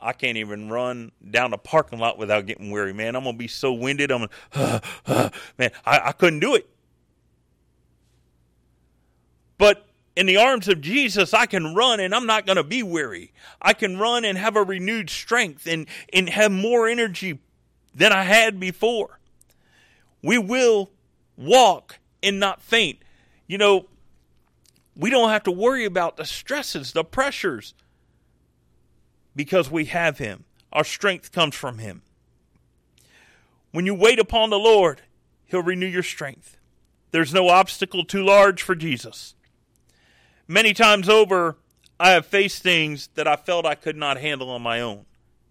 I 0.00 0.12
can't 0.12 0.38
even 0.38 0.70
run 0.70 1.12
down 1.30 1.50
the 1.50 1.58
parking 1.58 1.98
lot 1.98 2.18
without 2.18 2.46
getting 2.46 2.70
weary, 2.70 2.92
man. 2.92 3.14
I'm 3.14 3.24
gonna 3.24 3.36
be 3.36 3.48
so 3.48 3.72
winded. 3.72 4.10
I'm 4.10 4.28
gonna, 4.54 4.82
uh, 5.06 5.30
man, 5.58 5.70
I, 5.84 6.00
I 6.06 6.12
couldn't 6.12 6.40
do 6.40 6.54
it. 6.54 6.68
But 9.58 9.86
in 10.16 10.26
the 10.26 10.38
arms 10.38 10.68
of 10.68 10.80
Jesus, 10.80 11.34
I 11.34 11.46
can 11.46 11.74
run 11.74 12.00
and 12.00 12.14
I'm 12.14 12.26
not 12.26 12.46
gonna 12.46 12.64
be 12.64 12.82
weary. 12.82 13.32
I 13.60 13.74
can 13.74 13.98
run 13.98 14.24
and 14.24 14.38
have 14.38 14.56
a 14.56 14.62
renewed 14.62 15.10
strength 15.10 15.66
and, 15.66 15.86
and 16.12 16.28
have 16.30 16.50
more 16.50 16.88
energy 16.88 17.38
than 17.94 18.12
I 18.12 18.22
had 18.22 18.58
before. 18.58 19.18
We 20.22 20.38
will 20.38 20.90
walk 21.36 21.98
and 22.22 22.40
not 22.40 22.62
faint. 22.62 22.98
You 23.46 23.58
know, 23.58 23.86
we 24.96 25.10
don't 25.10 25.30
have 25.30 25.44
to 25.44 25.50
worry 25.50 25.84
about 25.84 26.16
the 26.16 26.24
stresses, 26.24 26.92
the 26.92 27.04
pressures 27.04 27.74
because 29.34 29.70
we 29.70 29.86
have 29.86 30.18
Him. 30.18 30.44
Our 30.72 30.84
strength 30.84 31.32
comes 31.32 31.54
from 31.54 31.78
Him. 31.78 32.02
When 33.72 33.86
you 33.86 33.94
wait 33.94 34.18
upon 34.18 34.50
the 34.50 34.58
Lord, 34.58 35.02
He'll 35.46 35.62
renew 35.62 35.86
your 35.86 36.02
strength. 36.02 36.56
There's 37.10 37.34
no 37.34 37.48
obstacle 37.48 38.04
too 38.04 38.24
large 38.24 38.62
for 38.62 38.74
Jesus. 38.74 39.34
Many 40.46 40.72
times 40.72 41.08
over, 41.08 41.56
I 41.98 42.10
have 42.10 42.26
faced 42.26 42.62
things 42.62 43.08
that 43.14 43.28
I 43.28 43.36
felt 43.36 43.66
I 43.66 43.74
could 43.74 43.96
not 43.96 44.18
handle 44.18 44.50
on 44.50 44.62
my 44.62 44.80
own. 44.80 45.06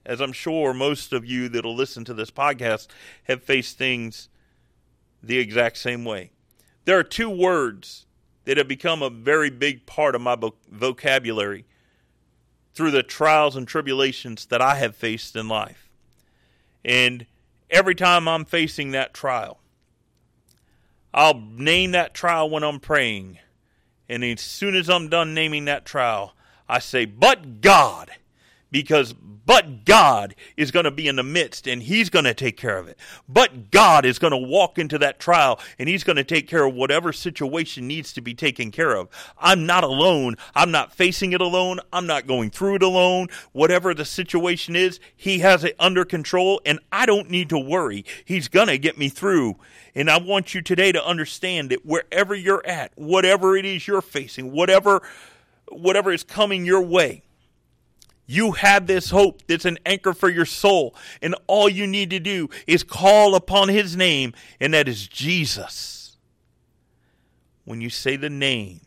As 0.05 0.21
I'm 0.21 0.33
sure 0.33 0.73
most 0.73 1.13
of 1.13 1.25
you 1.25 1.49
that'll 1.49 1.75
listen 1.75 2.05
to 2.05 2.13
this 2.13 2.31
podcast 2.31 2.87
have 3.25 3.43
faced 3.43 3.77
things 3.77 4.29
the 5.21 5.37
exact 5.37 5.77
same 5.77 6.05
way. 6.05 6.31
There 6.85 6.97
are 6.97 7.03
two 7.03 7.29
words 7.29 8.05
that 8.45 8.57
have 8.57 8.67
become 8.67 9.03
a 9.03 9.09
very 9.09 9.49
big 9.49 9.85
part 9.85 10.15
of 10.15 10.21
my 10.21 10.35
vocabulary 10.71 11.65
through 12.73 12.91
the 12.91 13.03
trials 13.03 13.55
and 13.55 13.67
tribulations 13.67 14.45
that 14.47 14.61
I 14.61 14.75
have 14.75 14.95
faced 14.95 15.35
in 15.35 15.47
life. 15.47 15.89
And 16.83 17.25
every 17.69 17.95
time 17.95 18.27
I'm 18.27 18.45
facing 18.45 18.91
that 18.91 19.13
trial, 19.13 19.59
I'll 21.13 21.39
name 21.39 21.91
that 21.91 22.13
trial 22.13 22.49
when 22.49 22.63
I'm 22.63 22.79
praying. 22.79 23.39
And 24.07 24.23
as 24.23 24.41
soon 24.41 24.75
as 24.75 24.89
I'm 24.89 25.09
done 25.09 25.33
naming 25.33 25.65
that 25.65 25.85
trial, 25.85 26.33
I 26.67 26.79
say, 26.79 27.05
But 27.05 27.61
God, 27.61 28.11
because 28.71 29.15
but 29.49 29.83
God 29.83 30.35
is 30.57 30.69
going 30.69 30.83
to 30.83 30.91
be 30.91 31.07
in 31.07 31.15
the 31.15 31.23
midst 31.23 31.67
and 31.67 31.81
he's 31.81 32.11
going 32.11 32.25
to 32.25 32.35
take 32.35 32.55
care 32.55 32.77
of 32.77 32.87
it. 32.87 32.99
But 33.27 33.71
God 33.71 34.05
is 34.05 34.19
going 34.19 34.29
to 34.29 34.37
walk 34.37 34.77
into 34.77 34.99
that 34.99 35.19
trial 35.19 35.59
and 35.79 35.89
he's 35.89 36.03
going 36.03 36.17
to 36.17 36.23
take 36.23 36.47
care 36.47 36.65
of 36.65 36.75
whatever 36.75 37.11
situation 37.11 37.87
needs 37.87 38.13
to 38.13 38.21
be 38.21 38.35
taken 38.35 38.69
care 38.69 38.95
of. 38.95 39.09
I'm 39.39 39.65
not 39.65 39.83
alone. 39.83 40.35
I'm 40.53 40.69
not 40.69 40.93
facing 40.93 41.33
it 41.33 41.41
alone. 41.41 41.79
I'm 41.91 42.05
not 42.05 42.27
going 42.27 42.51
through 42.51 42.75
it 42.75 42.83
alone. 42.83 43.29
Whatever 43.51 43.95
the 43.95 44.05
situation 44.05 44.75
is, 44.75 44.99
he 45.15 45.39
has 45.39 45.63
it 45.63 45.75
under 45.79 46.05
control 46.05 46.61
and 46.63 46.79
I 46.91 47.07
don't 47.07 47.31
need 47.31 47.49
to 47.49 47.57
worry. 47.57 48.05
He's 48.25 48.49
going 48.49 48.67
to 48.67 48.77
get 48.77 48.99
me 48.99 49.09
through. 49.09 49.55
And 49.95 50.11
I 50.11 50.19
want 50.19 50.53
you 50.53 50.61
today 50.61 50.91
to 50.91 51.03
understand 51.03 51.71
that 51.71 51.83
wherever 51.83 52.35
you're 52.35 52.63
at, 52.67 52.91
whatever 52.93 53.57
it 53.57 53.65
is 53.65 53.87
you're 53.87 54.03
facing, 54.03 54.51
whatever 54.51 55.01
whatever 55.71 56.11
is 56.11 56.23
coming 56.23 56.65
your 56.65 56.81
way, 56.81 57.23
you 58.29 58.51
have 58.51 58.85
this 58.85 59.09
hope 59.09 59.41
that's 59.47 59.65
an 59.65 59.79
anchor 59.87 60.13
for 60.13 60.29
your 60.29 60.45
soul. 60.45 60.93
And 61.19 61.33
all 61.47 61.67
you 61.67 61.87
need 61.87 62.11
to 62.11 62.19
do 62.19 62.47
is 62.67 62.83
call 62.83 63.33
upon 63.33 63.69
his 63.69 63.97
name, 63.97 64.33
and 64.59 64.71
that 64.75 64.87
is 64.87 65.07
Jesus. 65.07 66.15
When 67.65 67.81
you 67.81 67.89
say 67.89 68.17
the 68.17 68.29
name, 68.29 68.81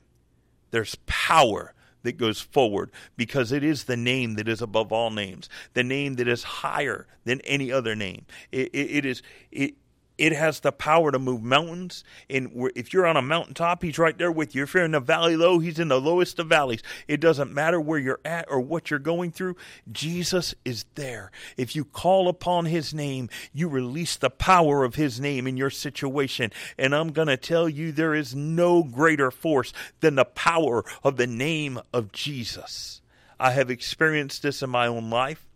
there's 0.70 0.94
power 1.07 1.74
that 2.05 2.18
goes 2.18 2.40
forward 2.40 2.92
because 3.16 3.50
it 3.50 3.64
is 3.64 3.85
the 3.85 3.96
name 3.96 4.35
that 4.35 4.46
is 4.46 4.62
above 4.62 4.92
all 4.92 5.11
names, 5.11 5.48
the 5.74 5.83
name 5.83 6.14
that 6.14 6.28
is 6.28 6.44
higher 6.44 7.09
than 7.24 7.40
any 7.40 7.72
other 7.72 7.96
name. 7.96 8.26
it, 8.52 8.68
it, 8.72 8.90
it 8.98 9.05
is 9.05 9.22
it, 9.50 9.74
it 10.18 10.33
has 10.33 10.61
the 10.61 10.72
power 10.72 11.11
to 11.11 11.18
move 11.18 11.42
mountains. 11.42 12.05
And 12.29 12.70
if 12.77 12.92
you're 12.92 13.07
on 13.07 13.16
a 13.16 13.22
mountaintop, 13.22 13.83
he's 13.83 13.98
right 13.98 14.16
there 14.16 14.31
with 14.31 14.55
you. 14.55 14.62
If 14.62 14.75
you're 14.75 14.85
in 14.85 14.92
the 14.92 15.01
valley 15.01 15.37
low, 15.37 15.59
he's 15.59 15.79
in 15.79 15.88
the 15.88 16.01
lowest 16.01 16.38
of 16.38 16.48
valleys. 16.48 16.83
It 17.09 17.20
doesn't 17.20 17.53
matter 17.53 17.81
where 17.81 17.98
you're 17.98 18.20
at 18.25 18.46
or 18.51 18.61
what 18.61 18.90
you're 18.90 18.98
going 18.98 19.33
through. 19.33 19.57
Jesus 19.90 20.55
is 20.64 20.85
there. 20.94 21.31
If 21.57 21.75
you 21.75 21.85
call 21.85 22.29
upon 22.29 22.66
his 22.66 22.92
name, 22.92 23.31
you 23.53 23.68
release 23.68 24.16
the 24.16 24.31
power 24.31 24.85
of 24.85 24.96
his 24.96 25.18
name 25.18 25.46
in 25.46 25.57
your 25.57 25.70
situation. 25.70 26.53
And 26.79 26.94
I'm 26.94 27.12
going 27.12 27.29
to 27.29 27.37
tell 27.37 27.68
you, 27.68 27.90
there 27.90 28.14
is 28.14 28.35
no 28.35 28.83
greater 28.83 29.31
force 29.31 29.72
than 30.01 30.14
the 30.14 30.25
power 30.25 30.85
of 31.03 31.16
the 31.16 31.27
name 31.27 31.81
of 31.92 32.12
Jesus. 32.12 33.01
I 33.40 33.53
have 33.53 33.70
experienced 33.70 34.42
this 34.42 34.62
in 34.62 34.70
my 34.70 34.87
own 34.87 35.11
life 35.11 35.48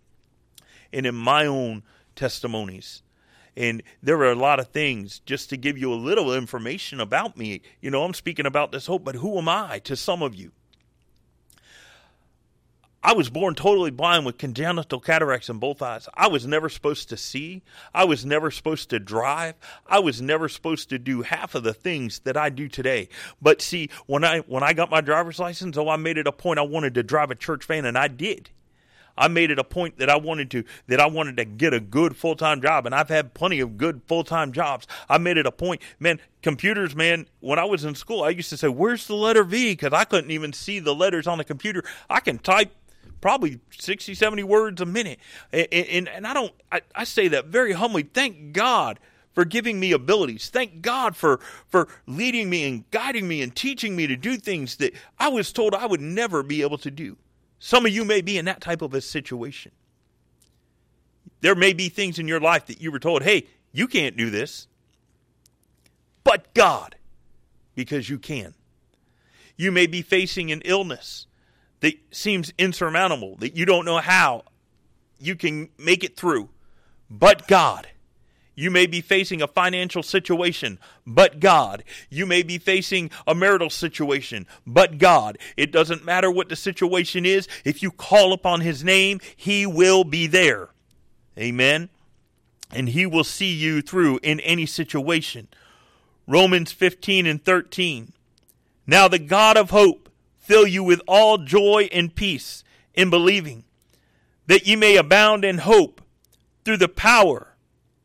and 0.92 1.06
in 1.06 1.14
my 1.14 1.46
own 1.46 1.82
testimonies 2.16 3.02
and 3.56 3.82
there 4.02 4.18
are 4.18 4.32
a 4.32 4.36
lot 4.36 4.60
of 4.60 4.68
things 4.68 5.20
just 5.20 5.50
to 5.50 5.56
give 5.56 5.78
you 5.78 5.92
a 5.92 5.94
little 5.94 6.34
information 6.34 7.00
about 7.00 7.36
me. 7.36 7.62
You 7.80 7.90
know, 7.90 8.04
I'm 8.04 8.14
speaking 8.14 8.46
about 8.46 8.72
this 8.72 8.86
hope, 8.86 9.04
but 9.04 9.16
who 9.16 9.38
am 9.38 9.48
I 9.48 9.80
to 9.80 9.96
some 9.96 10.22
of 10.22 10.34
you? 10.34 10.52
I 13.06 13.12
was 13.12 13.30
born 13.30 13.54
totally 13.54 13.92
blind 13.92 14.26
with 14.26 14.36
congenital 14.36 14.98
cataracts 14.98 15.48
in 15.48 15.58
both 15.58 15.80
eyes. 15.80 16.08
I 16.12 16.26
was 16.26 16.44
never 16.44 16.68
supposed 16.68 17.08
to 17.10 17.16
see. 17.16 17.62
I 17.94 18.04
was 18.04 18.26
never 18.26 18.50
supposed 18.50 18.90
to 18.90 18.98
drive. 18.98 19.54
I 19.86 20.00
was 20.00 20.20
never 20.20 20.48
supposed 20.48 20.88
to 20.88 20.98
do 20.98 21.22
half 21.22 21.54
of 21.54 21.62
the 21.62 21.72
things 21.72 22.18
that 22.20 22.36
I 22.36 22.50
do 22.50 22.68
today. 22.68 23.08
But 23.40 23.62
see, 23.62 23.90
when 24.06 24.24
I 24.24 24.40
when 24.40 24.64
I 24.64 24.72
got 24.72 24.90
my 24.90 25.02
driver's 25.02 25.38
license, 25.38 25.76
oh, 25.76 25.88
I 25.88 25.94
made 25.94 26.18
it 26.18 26.26
a 26.26 26.32
point 26.32 26.58
I 26.58 26.62
wanted 26.62 26.94
to 26.94 27.04
drive 27.04 27.30
a 27.30 27.36
church 27.36 27.64
van, 27.66 27.84
and 27.84 27.96
I 27.96 28.08
did. 28.08 28.50
I 29.16 29.28
made 29.28 29.50
it 29.50 29.58
a 29.58 29.64
point 29.64 29.98
that 29.98 30.10
I 30.10 30.16
wanted 30.16 30.50
to 30.52 30.64
that 30.88 31.00
I 31.00 31.06
wanted 31.06 31.36
to 31.38 31.44
get 31.44 31.74
a 31.74 31.80
good 31.80 32.16
full 32.16 32.36
time 32.36 32.60
job, 32.60 32.86
and 32.86 32.94
I've 32.94 33.08
had 33.08 33.34
plenty 33.34 33.60
of 33.60 33.76
good 33.78 34.02
full 34.06 34.24
time 34.24 34.52
jobs. 34.52 34.86
I 35.08 35.18
made 35.18 35.36
it 35.36 35.46
a 35.46 35.52
point, 35.52 35.82
man. 35.98 36.20
Computers, 36.42 36.94
man. 36.94 37.26
When 37.40 37.58
I 37.58 37.64
was 37.64 37.84
in 37.84 37.94
school, 37.94 38.22
I 38.22 38.30
used 38.30 38.50
to 38.50 38.56
say, 38.56 38.68
"Where's 38.68 39.06
the 39.06 39.14
letter 39.14 39.44
V?" 39.44 39.72
Because 39.72 39.92
I 39.92 40.04
couldn't 40.04 40.30
even 40.30 40.52
see 40.52 40.78
the 40.78 40.94
letters 40.94 41.26
on 41.26 41.38
the 41.38 41.44
computer. 41.44 41.82
I 42.08 42.20
can 42.20 42.38
type 42.38 42.72
probably 43.20 43.60
60, 43.70 44.14
70 44.14 44.42
words 44.44 44.80
a 44.80 44.86
minute, 44.86 45.18
and, 45.52 45.66
and, 45.72 46.08
and 46.08 46.26
I 46.26 46.34
don't. 46.34 46.52
I, 46.70 46.82
I 46.94 47.04
say 47.04 47.28
that 47.28 47.46
very 47.46 47.72
humbly. 47.72 48.02
Thank 48.02 48.52
God 48.52 49.00
for 49.34 49.44
giving 49.44 49.78
me 49.78 49.92
abilities. 49.92 50.48
Thank 50.48 50.82
God 50.82 51.14
for 51.14 51.40
for 51.68 51.88
leading 52.06 52.50
me 52.50 52.66
and 52.66 52.90
guiding 52.90 53.28
me 53.28 53.42
and 53.42 53.54
teaching 53.54 53.94
me 53.94 54.06
to 54.06 54.16
do 54.16 54.36
things 54.36 54.76
that 54.76 54.94
I 55.18 55.28
was 55.28 55.52
told 55.52 55.74
I 55.74 55.86
would 55.86 56.00
never 56.00 56.42
be 56.42 56.62
able 56.62 56.78
to 56.78 56.90
do. 56.90 57.16
Some 57.58 57.86
of 57.86 57.92
you 57.92 58.04
may 58.04 58.20
be 58.20 58.38
in 58.38 58.44
that 58.44 58.60
type 58.60 58.82
of 58.82 58.94
a 58.94 59.00
situation. 59.00 59.72
There 61.40 61.54
may 61.54 61.72
be 61.72 61.88
things 61.88 62.18
in 62.18 62.28
your 62.28 62.40
life 62.40 62.66
that 62.66 62.80
you 62.80 62.90
were 62.90 62.98
told, 62.98 63.22
hey, 63.22 63.46
you 63.72 63.88
can't 63.88 64.16
do 64.16 64.30
this. 64.30 64.68
But 66.24 66.52
God, 66.54 66.96
because 67.74 68.08
you 68.08 68.18
can. 68.18 68.54
You 69.56 69.72
may 69.72 69.86
be 69.86 70.02
facing 70.02 70.50
an 70.50 70.62
illness 70.64 71.26
that 71.80 71.94
seems 72.10 72.52
insurmountable, 72.58 73.36
that 73.36 73.56
you 73.56 73.64
don't 73.64 73.84
know 73.84 73.98
how 73.98 74.44
you 75.18 75.36
can 75.36 75.68
make 75.78 76.04
it 76.04 76.16
through. 76.16 76.48
But 77.08 77.46
God, 77.46 77.86
you 78.58 78.70
may 78.70 78.86
be 78.86 79.02
facing 79.02 79.42
a 79.42 79.46
financial 79.46 80.02
situation, 80.02 80.78
but 81.06 81.40
God. 81.40 81.84
You 82.08 82.24
may 82.24 82.42
be 82.42 82.56
facing 82.56 83.10
a 83.26 83.34
marital 83.34 83.68
situation, 83.68 84.46
but 84.66 84.96
God. 84.96 85.36
It 85.58 85.70
doesn't 85.70 86.06
matter 86.06 86.30
what 86.30 86.48
the 86.48 86.56
situation 86.56 87.26
is. 87.26 87.46
If 87.66 87.82
you 87.82 87.90
call 87.90 88.32
upon 88.32 88.62
His 88.62 88.82
name, 88.82 89.20
He 89.36 89.66
will 89.66 90.04
be 90.04 90.26
there. 90.26 90.70
Amen. 91.38 91.90
And 92.72 92.88
He 92.88 93.04
will 93.04 93.24
see 93.24 93.52
you 93.52 93.82
through 93.82 94.20
in 94.22 94.40
any 94.40 94.64
situation. 94.64 95.48
Romans 96.26 96.72
15 96.72 97.26
and 97.26 97.44
13. 97.44 98.14
Now 98.86 99.06
the 99.06 99.18
God 99.18 99.58
of 99.58 99.68
hope 99.68 100.08
fill 100.38 100.66
you 100.66 100.82
with 100.82 101.02
all 101.06 101.36
joy 101.36 101.90
and 101.92 102.14
peace 102.14 102.64
in 102.94 103.10
believing, 103.10 103.64
that 104.46 104.66
ye 104.66 104.76
may 104.76 104.96
abound 104.96 105.44
in 105.44 105.58
hope 105.58 106.00
through 106.64 106.78
the 106.78 106.88
power 106.88 107.48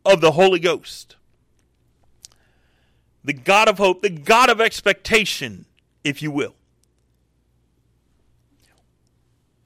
of 0.06 0.22
the 0.22 0.32
Holy 0.32 0.60
Ghost. 0.60 1.16
The 3.24 3.34
God 3.34 3.70
of 3.70 3.78
hope, 3.78 4.02
the 4.02 4.10
God 4.10 4.50
of 4.50 4.60
expectation, 4.60 5.66
if 6.04 6.22
you 6.22 6.32
will. 6.32 6.56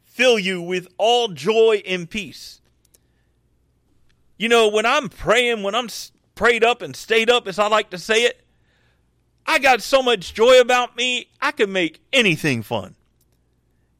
Fill 0.04 0.40
you 0.40 0.62
with 0.62 0.88
all 0.98 1.30
joy 1.30 1.82
and 1.86 2.10
peace. 2.10 2.62
You 4.38 4.50
know, 4.50 4.68
when 4.68 4.86
I'm 4.86 5.10
praying, 5.10 5.64
when 5.64 5.76
I'm 5.76 5.88
prayed 6.36 6.64
up 6.64 6.82
and 6.82 6.96
stayed 6.96 7.30
up, 7.30 7.48
as 7.48 7.58
I 7.58 7.68
like 7.68 7.90
to 7.92 7.98
say 7.98 8.24
it, 8.24 8.46
I 9.46 9.60
got 9.60 9.82
so 9.82 10.02
much 10.02 10.34
joy 10.34 10.60
about 10.60 10.98
me, 10.98 11.30
I 11.42 11.52
can 11.52 11.72
make 11.72 12.02
anything 12.12 12.64
fun. 12.64 12.96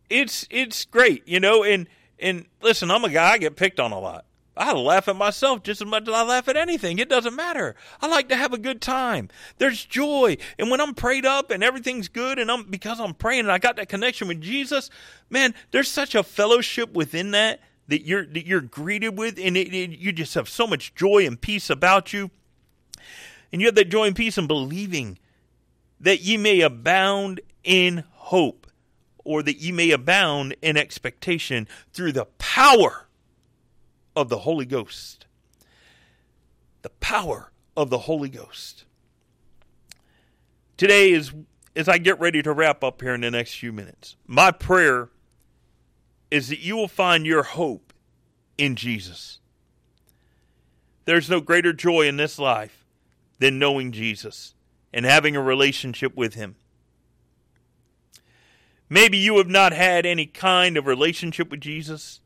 It's 0.10 0.48
it's 0.50 0.86
great, 0.86 1.28
you 1.28 1.40
know, 1.40 1.64
and 1.64 1.88
and 2.20 2.46
listen, 2.62 2.92
I'm 2.92 3.04
a 3.04 3.10
guy 3.10 3.32
I 3.32 3.38
get 3.38 3.56
picked 3.56 3.80
on 3.80 3.92
a 3.92 4.00
lot. 4.00 4.26
I 4.58 4.74
laugh 4.74 5.08
at 5.08 5.16
myself 5.16 5.64
just 5.64 5.82
as 5.82 5.88
much 5.88 6.08
as 6.08 6.14
I 6.14 6.24
laugh 6.24 6.48
at 6.48 6.56
anything. 6.56 7.00
It 7.00 7.10
doesn't 7.10 7.36
matter. 7.36 7.76
I 8.02 8.08
like 8.08 8.30
to 8.30 8.36
have 8.36 8.54
a 8.54 8.58
good 8.58 8.82
time. 8.82 9.30
There's 9.58 9.84
joy. 9.84 10.38
And 10.58 10.72
when 10.72 10.80
I'm 10.80 10.94
prayed 10.94 11.26
up 11.26 11.52
and 11.52 11.64
everything's 11.64 12.08
good 12.08 12.40
and 12.40 12.50
I'm 12.50 12.64
because 12.64 13.00
I'm 13.00 13.14
praying 13.14 13.42
and 13.42 13.52
I 13.52 13.58
got 13.58 13.76
that 13.76 13.90
connection 13.90 14.28
with 14.28 14.42
Jesus, 14.42 14.90
man, 15.30 15.54
there's 15.72 15.90
such 15.90 16.16
a 16.16 16.24
fellowship 16.24 16.94
within 16.94 17.32
that 17.32 17.60
that 17.88 18.06
you're 18.06 18.26
that 18.26 18.46
you're 18.46 18.62
greeted 18.62 19.18
with 19.18 19.38
and 19.40 19.58
it, 19.58 19.74
it, 19.74 19.92
you 19.92 20.12
just 20.12 20.34
have 20.36 20.50
so 20.50 20.66
much 20.66 20.96
joy 20.96 21.26
and 21.26 21.40
peace 21.40 21.70
about 21.70 22.14
you. 22.14 22.32
And 23.52 23.62
you 23.62 23.68
have 23.68 23.76
that 23.76 23.90
joy 23.90 24.08
and 24.08 24.16
peace 24.16 24.38
in 24.38 24.48
believing 24.48 25.18
that 26.00 26.22
ye 26.22 26.38
may 26.38 26.62
abound 26.62 27.42
in 27.64 28.04
hope 28.12 28.68
or 29.24 29.44
that 29.44 29.58
ye 29.58 29.72
may 29.72 29.92
abound 29.92 30.56
in 30.62 30.78
expectation 30.78 31.68
through 31.94 32.14
the 32.14 32.26
power 32.38 33.06
of 34.16 34.30
the 34.30 34.40
Holy 34.40 34.66
Ghost. 34.66 35.26
The 36.82 36.90
power 36.90 37.52
of 37.76 37.90
the 37.90 38.00
Holy 38.00 38.30
Ghost. 38.30 38.86
Today 40.78 41.12
is 41.12 41.34
as 41.76 41.90
I 41.90 41.98
get 41.98 42.20
ready 42.20 42.42
to 42.42 42.54
wrap 42.54 42.84
up 42.84 43.02
here 43.02 43.14
in 43.14 43.22
the 43.22 43.32
next 43.32 43.56
few 43.56 43.74
minutes. 43.74 44.16
My 44.26 44.52
prayer 44.52 45.10
is 46.32 46.48
that 46.50 46.60
you 46.60 46.76
will 46.76 46.88
find 46.88 47.26
your 47.26 47.44
hope 47.44 47.94
in 48.58 48.76
Jesus. 48.76 49.40
There's 51.06 51.30
no 51.30 51.42
greater 51.42 51.74
joy 51.74 52.08
in 52.08 52.18
this 52.18 52.40
life 52.40 52.86
than 53.40 53.60
knowing 53.60 53.92
Jesus 53.92 54.56
and 54.94 55.06
having 55.06 55.36
a 55.36 55.42
relationship 55.42 56.16
with 56.16 56.34
Him. 56.34 56.56
Maybe 58.90 59.18
you 59.18 59.38
have 59.38 59.50
not 59.50 59.74
had 59.74 60.06
any 60.06 60.26
kind 60.26 60.78
of 60.78 60.86
relationship 60.86 61.52
with 61.52 61.60
Jesus. 61.60 62.22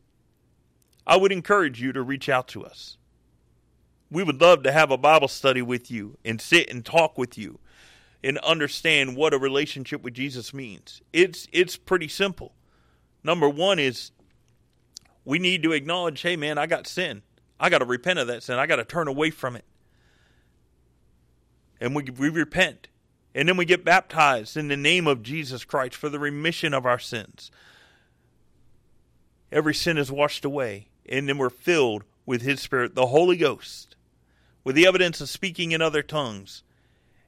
I 1.10 1.18
would 1.18 1.34
encourage 1.34 1.82
you 1.82 1.94
to 1.94 2.04
reach 2.04 2.30
out 2.30 2.48
to 2.50 2.64
us. 2.66 2.98
We 4.12 4.24
would 4.24 4.42
love 4.42 4.64
to 4.64 4.72
have 4.72 4.92
a 4.92 4.98
Bible 4.98 5.28
study 5.28 5.64
with 5.64 5.92
you 5.92 6.18
and 6.26 6.40
sit 6.40 6.70
and 6.70 6.86
talk 6.86 7.18
with 7.18 7.38
you 7.38 7.60
and 8.24 8.38
understand 8.40 9.18
what 9.18 9.34
a 9.34 9.40
relationship 9.40 10.04
with 10.04 10.14
Jesus 10.16 10.54
means. 10.54 11.02
It's 11.14 11.48
it's 11.54 11.78
pretty 11.78 12.10
simple. 12.10 12.54
Number 13.24 13.50
1 13.50 13.80
is 13.80 14.12
we 15.26 15.40
need 15.40 15.64
to 15.64 15.74
acknowledge, 15.74 16.22
hey 16.22 16.38
man, 16.38 16.60
I 16.60 16.68
got 16.68 16.88
sin. 16.88 17.24
I 17.60 17.70
got 17.70 17.80
to 17.80 17.86
repent 17.86 18.20
of 18.20 18.28
that 18.28 18.44
sin. 18.44 18.60
I 18.60 18.68
got 18.68 18.78
to 18.78 18.86
turn 18.86 19.08
away 19.08 19.32
from 19.32 19.56
it. 19.58 19.66
And 21.82 21.96
we 21.96 22.04
we 22.04 22.30
repent. 22.30 22.90
And 23.36 23.50
then 23.50 23.58
we 23.58 23.66
get 23.66 23.86
baptized 23.86 24.58
in 24.58 24.70
the 24.70 24.78
name 24.78 25.08
of 25.08 25.24
Jesus 25.24 25.66
Christ 25.66 25.96
for 25.96 26.10
the 26.10 26.20
remission 26.20 26.74
of 26.74 26.86
our 26.86 27.00
sins. 27.00 27.52
every 29.52 29.76
sin 29.76 29.98
is 29.98 30.12
washed 30.12 30.46
away, 30.46 30.89
and 31.10 31.28
then 31.28 31.38
we're 31.38 31.50
filled 31.50 32.04
with 32.26 32.42
His 32.42 32.62
Spirit, 32.62 32.96
the 32.96 33.08
Holy 33.08 33.36
Ghost, 33.36 33.96
with 34.64 34.76
the 34.76 34.88
evidence 34.88 35.20
of 35.20 35.30
speaking 35.30 35.72
in 35.72 35.82
other 35.82 36.04
tongues. 36.04 36.64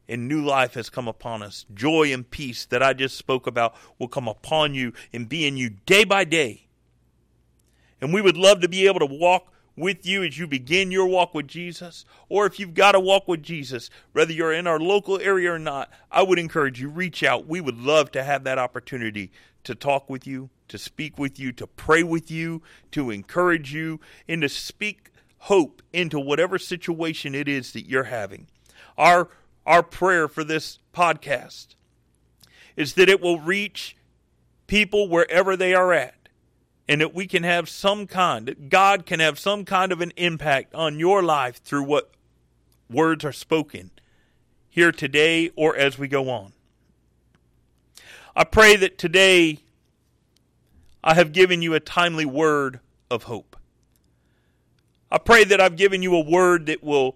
And 0.08 0.28
new 0.28 0.44
life 0.44 0.74
has 0.74 0.90
come 0.90 1.08
upon 1.08 1.42
us. 1.42 1.66
Joy 1.74 2.12
and 2.12 2.30
peace 2.30 2.66
that 2.66 2.84
I 2.84 2.92
just 2.92 3.18
spoke 3.18 3.48
about 3.48 3.76
will 3.98 4.10
come 4.10 4.28
upon 4.28 4.74
you 4.76 4.92
and 5.14 5.30
be 5.30 5.48
in 5.48 5.56
you 5.56 5.70
day 5.86 6.04
by 6.04 6.26
day. 6.26 6.68
And 8.02 8.14
we 8.14 8.22
would 8.22 8.36
love 8.36 8.60
to 8.62 8.68
be 8.68 8.88
able 8.88 9.00
to 9.00 9.06
walk 9.06 9.54
with 9.82 10.06
you 10.06 10.24
as 10.24 10.38
you 10.38 10.48
begin 10.48 10.92
your 10.92 11.08
walk 11.08 11.34
with 11.34 11.48
Jesus, 11.48 12.06
or 12.30 12.46
if 12.46 12.60
you've 12.60 12.74
got 12.74 12.94
to 12.94 13.00
walk 13.00 13.28
with 13.28 13.44
Jesus, 13.44 13.90
whether 14.14 14.32
you're 14.32 14.54
in 14.54 14.68
our 14.68 14.80
local 14.80 15.20
area 15.20 15.52
or 15.52 15.60
not, 15.60 15.92
I 16.10 16.22
would 16.24 16.40
encourage 16.40 16.80
you 16.80 16.88
reach 16.88 17.24
out. 17.24 17.48
We 17.48 17.60
would 17.60 17.78
love 17.78 18.12
to 18.12 18.24
have 18.24 18.46
that 18.46 18.60
opportunity 18.60 19.32
to 19.64 19.76
talk 19.76 20.10
with 20.10 20.26
you, 20.26 20.50
to 20.70 20.78
speak 20.78 21.18
with 21.20 21.40
you, 21.40 21.52
to 21.54 21.68
pray 21.68 22.04
with 22.04 22.32
you, 22.32 22.62
to 22.92 23.10
encourage 23.10 23.74
you, 23.74 24.00
and 24.28 24.42
to 24.44 24.50
speak 24.50 25.10
hope 25.40 25.82
into 25.92 26.20
whatever 26.20 26.60
situation 26.60 27.34
it 27.34 27.48
is 27.48 27.74
that 27.74 27.88
you're 27.88 28.04
having. 28.04 28.48
Our 28.98 29.30
our 29.66 29.84
prayer 29.84 30.28
for 30.28 30.44
this 30.44 30.80
podcast 30.94 31.76
is 32.76 32.94
that 32.94 33.10
it 33.10 33.22
will 33.22 33.40
reach 33.40 33.96
people 34.68 35.08
wherever 35.08 35.56
they 35.56 35.74
are 35.74 35.94
at 35.94 36.21
and 36.92 37.00
that 37.00 37.16
we 37.16 37.26
can 37.26 37.44
have 37.44 37.70
some 37.70 38.06
kind, 38.06 38.48
that 38.48 38.68
God 38.68 39.06
can 39.06 39.22
have 39.22 39.40
some 39.40 39.64
kind 39.64 39.94
of 39.94 40.02
an 40.02 40.12
impact 40.18 40.76
on 40.76 41.00
your 41.00 41.24
life 41.24 41.64
through 41.64 41.84
what 41.84 42.12
words 42.90 43.24
are 43.24 43.32
spoken 43.32 43.92
here 44.68 44.92
today 44.92 45.52
or 45.56 45.74
as 45.78 45.98
we 45.98 46.10
go 46.10 46.30
on. 46.30 46.52
I 48.36 48.44
pray 48.44 48.76
that 48.76 48.98
today 48.98 49.60
I 51.02 51.14
have 51.14 51.32
given 51.32 51.62
you 51.62 51.74
a 51.74 51.80
timely 51.80 52.26
word 52.26 52.82
of 53.10 53.24
hope. 53.24 53.56
I 55.10 55.18
pray 55.18 55.46
that 55.46 55.62
I've 55.62 55.78
given 55.78 56.04
you 56.04 56.14
a 56.14 56.30
word 56.30 56.66
that 56.66 56.84
will 56.84 57.16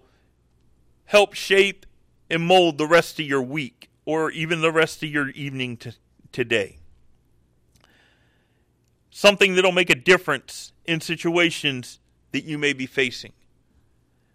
help 1.04 1.34
shape 1.34 1.84
and 2.30 2.42
mold 2.42 2.78
the 2.78 2.86
rest 2.86 3.20
of 3.20 3.26
your 3.26 3.42
week 3.42 3.90
or 4.06 4.30
even 4.30 4.62
the 4.62 4.72
rest 4.72 5.02
of 5.02 5.10
your 5.10 5.28
evening 5.28 5.76
to, 5.76 5.92
today 6.32 6.78
something 9.16 9.54
that'll 9.54 9.72
make 9.72 9.88
a 9.88 9.94
difference 9.94 10.74
in 10.84 11.00
situations 11.00 12.00
that 12.32 12.44
you 12.44 12.58
may 12.58 12.74
be 12.74 12.84
facing. 12.84 13.32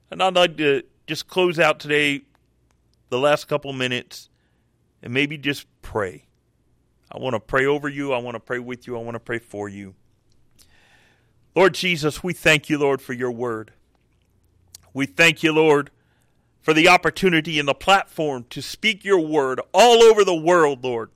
And 0.10 0.24
I'd 0.24 0.34
like 0.34 0.58
to 0.58 0.82
just 1.06 1.28
close 1.28 1.60
out 1.60 1.80
today, 1.80 2.22
the 3.10 3.20
last 3.20 3.48
couple 3.48 3.72
minutes, 3.74 4.30
and 5.04 5.14
maybe 5.14 5.38
just 5.38 5.68
pray. 5.84 6.26
I 7.12 7.20
want 7.20 7.36
to 7.36 7.40
pray 7.40 7.68
over 7.68 7.88
you. 7.90 8.12
I 8.12 8.18
want 8.18 8.34
to 8.34 8.40
pray 8.40 8.58
with 8.58 8.88
you. 8.88 8.98
I 8.98 9.04
want 9.04 9.14
to 9.14 9.20
pray 9.20 9.38
for 9.38 9.70
you. 9.70 9.94
Lord 11.56 11.76
Jesus, 11.76 12.24
we 12.24 12.34
thank 12.34 12.68
you, 12.68 12.80
Lord, 12.80 13.04
for 13.04 13.14
your 13.14 13.32
word. 13.32 13.74
We 14.96 15.06
thank 15.06 15.44
you, 15.44 15.52
Lord, 15.52 15.92
for 16.60 16.74
the 16.74 16.88
opportunity 16.88 17.60
and 17.60 17.68
the 17.68 17.76
platform 17.76 18.48
to 18.50 18.64
speak 18.64 19.06
your 19.06 19.20
word 19.20 19.62
all 19.76 20.02
over 20.02 20.26
the 20.26 20.34
world, 20.34 20.84
Lord 20.84 21.12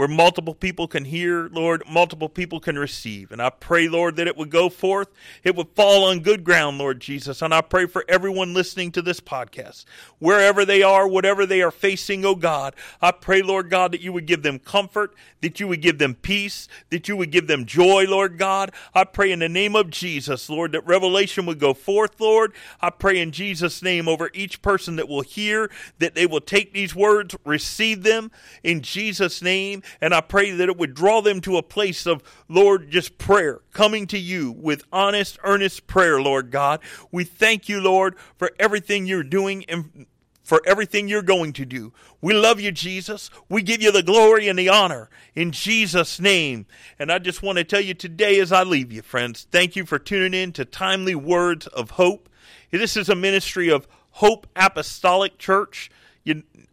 where 0.00 0.08
multiple 0.08 0.54
people 0.54 0.88
can 0.88 1.04
hear, 1.04 1.50
Lord, 1.52 1.82
multiple 1.86 2.30
people 2.30 2.58
can 2.58 2.78
receive. 2.78 3.32
And 3.32 3.42
I 3.42 3.50
pray, 3.50 3.86
Lord, 3.86 4.16
that 4.16 4.26
it 4.26 4.34
would 4.34 4.48
go 4.48 4.70
forth, 4.70 5.08
it 5.44 5.54
would 5.54 5.68
fall 5.74 6.04
on 6.04 6.20
good 6.20 6.42
ground, 6.42 6.78
Lord 6.78 7.00
Jesus. 7.00 7.42
And 7.42 7.52
I 7.52 7.60
pray 7.60 7.84
for 7.84 8.06
everyone 8.08 8.54
listening 8.54 8.92
to 8.92 9.02
this 9.02 9.20
podcast, 9.20 9.84
wherever 10.18 10.64
they 10.64 10.82
are, 10.82 11.06
whatever 11.06 11.44
they 11.44 11.60
are 11.60 11.70
facing, 11.70 12.24
oh 12.24 12.34
God, 12.34 12.74
I 13.02 13.10
pray, 13.10 13.42
Lord 13.42 13.68
God, 13.68 13.92
that 13.92 14.00
you 14.00 14.10
would 14.14 14.24
give 14.24 14.42
them 14.42 14.58
comfort, 14.58 15.14
that 15.42 15.60
you 15.60 15.68
would 15.68 15.82
give 15.82 15.98
them 15.98 16.14
peace, 16.14 16.66
that 16.88 17.06
you 17.06 17.14
would 17.18 17.30
give 17.30 17.46
them 17.46 17.66
joy, 17.66 18.06
Lord 18.08 18.38
God. 18.38 18.72
I 18.94 19.04
pray 19.04 19.30
in 19.30 19.40
the 19.40 19.50
name 19.50 19.76
of 19.76 19.90
Jesus, 19.90 20.48
Lord, 20.48 20.72
that 20.72 20.86
revelation 20.86 21.44
would 21.44 21.60
go 21.60 21.74
forth, 21.74 22.18
Lord. 22.18 22.54
I 22.80 22.88
pray 22.88 23.18
in 23.18 23.32
Jesus' 23.32 23.82
name 23.82 24.08
over 24.08 24.30
each 24.32 24.62
person 24.62 24.96
that 24.96 25.10
will 25.10 25.20
hear, 25.20 25.70
that 25.98 26.14
they 26.14 26.24
will 26.24 26.40
take 26.40 26.72
these 26.72 26.94
words, 26.94 27.36
receive 27.44 28.02
them 28.02 28.30
in 28.64 28.80
Jesus' 28.80 29.42
name 29.42 29.82
and 30.00 30.14
I 30.14 30.20
pray 30.20 30.50
that 30.50 30.68
it 30.68 30.76
would 30.76 30.94
draw 30.94 31.20
them 31.20 31.40
to 31.42 31.56
a 31.56 31.62
place 31.62 32.06
of, 32.06 32.22
Lord, 32.48 32.90
just 32.90 33.18
prayer, 33.18 33.60
coming 33.72 34.06
to 34.08 34.18
you 34.18 34.52
with 34.52 34.84
honest, 34.92 35.38
earnest 35.44 35.86
prayer, 35.86 36.20
Lord 36.20 36.50
God. 36.50 36.80
We 37.10 37.24
thank 37.24 37.68
you, 37.68 37.80
Lord, 37.80 38.16
for 38.36 38.50
everything 38.58 39.06
you're 39.06 39.22
doing 39.22 39.64
and 39.68 40.06
for 40.42 40.60
everything 40.66 41.06
you're 41.06 41.22
going 41.22 41.52
to 41.52 41.64
do. 41.64 41.92
We 42.20 42.34
love 42.34 42.60
you, 42.60 42.72
Jesus. 42.72 43.30
We 43.48 43.62
give 43.62 43.80
you 43.80 43.92
the 43.92 44.02
glory 44.02 44.48
and 44.48 44.58
the 44.58 44.68
honor 44.68 45.08
in 45.36 45.52
Jesus' 45.52 46.18
name. 46.18 46.66
And 46.98 47.12
I 47.12 47.20
just 47.20 47.40
want 47.40 47.58
to 47.58 47.64
tell 47.64 47.80
you 47.80 47.94
today 47.94 48.40
as 48.40 48.50
I 48.50 48.64
leave 48.64 48.90
you, 48.90 49.00
friends, 49.00 49.46
thank 49.52 49.76
you 49.76 49.86
for 49.86 50.00
tuning 50.00 50.34
in 50.34 50.52
to 50.54 50.64
Timely 50.64 51.14
Words 51.14 51.68
of 51.68 51.90
Hope. 51.92 52.28
This 52.72 52.96
is 52.96 53.08
a 53.08 53.14
ministry 53.14 53.70
of 53.70 53.86
Hope 54.10 54.48
Apostolic 54.56 55.38
Church. 55.38 55.88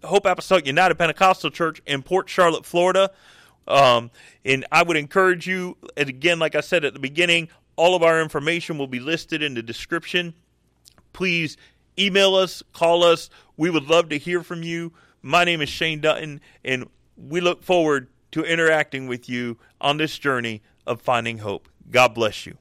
Hope 0.03 0.25
Apostolic 0.25 0.65
United 0.65 0.95
Pentecostal 0.95 1.49
Church 1.49 1.81
in 1.85 2.03
Port 2.03 2.29
Charlotte, 2.29 2.65
Florida. 2.65 3.11
Um, 3.67 4.11
and 4.45 4.65
I 4.71 4.83
would 4.83 4.97
encourage 4.97 5.47
you, 5.47 5.77
and 5.97 6.07
again, 6.07 6.39
like 6.39 6.55
I 6.55 6.61
said 6.61 6.85
at 6.85 6.93
the 6.93 6.99
beginning, 6.99 7.49
all 7.75 7.95
of 7.95 8.03
our 8.03 8.21
information 8.21 8.77
will 8.77 8.87
be 8.87 8.99
listed 8.99 9.43
in 9.43 9.53
the 9.53 9.61
description. 9.61 10.33
Please 11.13 11.57
email 11.99 12.35
us, 12.35 12.63
call 12.73 13.03
us. 13.03 13.29
We 13.57 13.69
would 13.69 13.85
love 13.85 14.09
to 14.09 14.17
hear 14.17 14.43
from 14.43 14.63
you. 14.63 14.93
My 15.21 15.43
name 15.43 15.61
is 15.61 15.69
Shane 15.69 15.99
Dutton, 15.99 16.41
and 16.63 16.89
we 17.17 17.41
look 17.41 17.63
forward 17.63 18.07
to 18.31 18.43
interacting 18.43 19.07
with 19.07 19.27
you 19.27 19.57
on 19.81 19.97
this 19.97 20.17
journey 20.17 20.61
of 20.85 21.01
finding 21.01 21.39
hope. 21.39 21.67
God 21.89 22.13
bless 22.13 22.45
you. 22.45 22.57